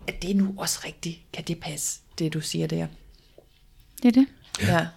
[0.07, 1.19] at det er nu også rigtigt.
[1.33, 2.87] Kan det passe, det du siger der?
[4.03, 4.25] Det er det.
[4.61, 4.87] Ja.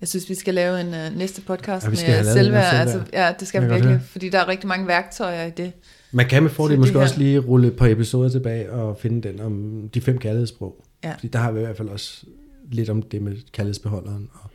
[0.00, 1.96] Jeg synes, vi skal lave en uh, næste podcast Ja, med
[2.32, 2.74] selvværd.
[2.74, 4.00] Altså, ja, det skal vi virkelig, høre.
[4.00, 5.72] fordi der er rigtig mange værktøjer i det.
[6.12, 8.98] Man kan med fordel måske det her- også lige rulle et par episoder tilbage og
[8.98, 10.84] finde den om de fem kærlighedssprog.
[11.04, 11.12] Ja.
[11.12, 12.24] Fordi der har vi i hvert fald også
[12.72, 14.50] lidt om det med kærlighedsbeholderen, og,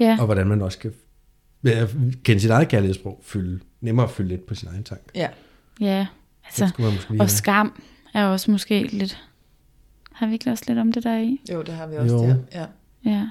[0.00, 0.16] Ja.
[0.20, 0.92] og hvordan man også kan
[1.62, 1.88] ved at
[2.24, 5.00] kende sit eget kærlighedssprog, fylde, nemmere at fylde lidt på sin egen tank.
[5.14, 5.28] Ja.
[5.80, 5.98] Ja.
[5.98, 6.06] Det
[6.62, 6.70] Altså,
[7.08, 7.28] og have.
[7.28, 7.82] skam
[8.14, 9.18] er også måske lidt...
[10.12, 11.40] Har vi ikke også lidt om det der i?
[11.52, 12.22] Jo, det har vi også Jo.
[12.22, 12.36] der.
[12.54, 12.64] Ja.
[13.10, 13.28] Ja.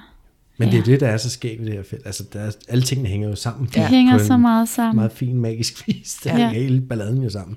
[0.58, 0.84] Men det er Ja.
[0.84, 2.06] det, der er så skægt ved det her felt.
[2.06, 3.66] Altså, der er, alle tingene hænger jo sammen.
[3.66, 3.88] Det Ja.
[3.88, 4.96] hænger så meget sammen.
[4.96, 6.14] Meget fin, magisk vis.
[6.14, 6.36] Det Ja.
[6.36, 7.56] hænger hele balladen jo sammen.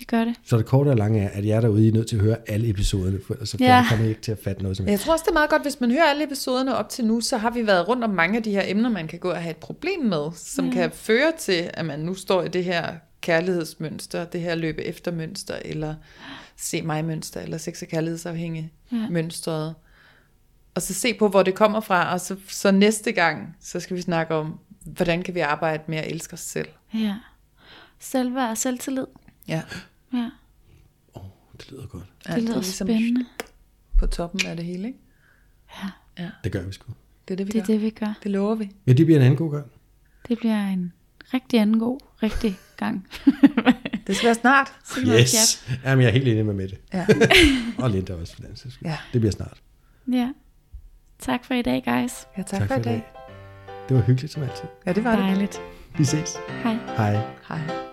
[0.00, 0.34] Det gør det.
[0.44, 2.22] Så det korte og lange er, at jeg er derude, I er nødt til at
[2.22, 3.84] høre alle episoderne, for ellers så Ja.
[3.88, 5.50] kommer I ikke til at fatte noget som Men jeg tror også, det er meget
[5.50, 8.10] godt, hvis man hører alle episoderne op til nu, så har vi været rundt om
[8.10, 10.70] mange af de her emner, man kan gå og have et problem med, som Ja.
[10.70, 10.80] ja.
[10.80, 15.12] kan føre til, at man nu står i det her kærlighedsmønster, det her løbe efter
[15.12, 15.94] mønster, eller
[16.56, 19.08] se mig mønster, eller sex- og kærlighedsafhængig ja.
[19.10, 19.74] mønstret.
[20.74, 23.96] Og så se på, hvor det kommer fra, og så, så næste gang, så skal
[23.96, 26.68] vi snakke om, hvordan kan vi arbejde med at elske os selv.
[26.94, 27.14] Ja.
[27.98, 29.06] Selvværd og selvtillid.
[29.48, 29.62] Ja,
[30.12, 30.30] Ja.
[31.58, 32.04] Det lyder godt.
[32.26, 33.26] Det lyder ligesom spændende.
[33.98, 34.98] på toppen af det hele, ikke?
[36.44, 36.92] Det gør vi sgu.
[37.28, 37.72] Det er det, vi Det er gør.
[37.72, 38.12] det, vi gør.
[38.22, 38.70] Det lover vi.
[38.84, 39.66] Men det bliver en anden god gang.
[40.28, 40.92] Det bliver en
[41.34, 43.06] rigtig anden god, rigtig gang.
[44.06, 44.72] Det skal være snart.
[44.98, 45.66] Yes.
[45.84, 46.76] Jamen, jeg er helt enig med Mette.
[46.92, 47.06] Ja.
[47.78, 48.56] Og Linda også, for den.
[48.84, 48.98] Ja.
[49.12, 49.62] Det bliver snart.
[50.12, 50.32] Ja.
[51.18, 52.12] Tak for i dag, guys.
[52.36, 53.02] ja, tak, tak for i dag.
[53.88, 54.64] Det var hyggeligt som altid.
[54.86, 55.24] Ja, det var det.
[55.24, 55.60] Dejligt.
[55.98, 56.36] Vi ses.
[56.62, 56.74] Hej.
[56.96, 57.26] Hej.
[57.48, 57.89] Hej.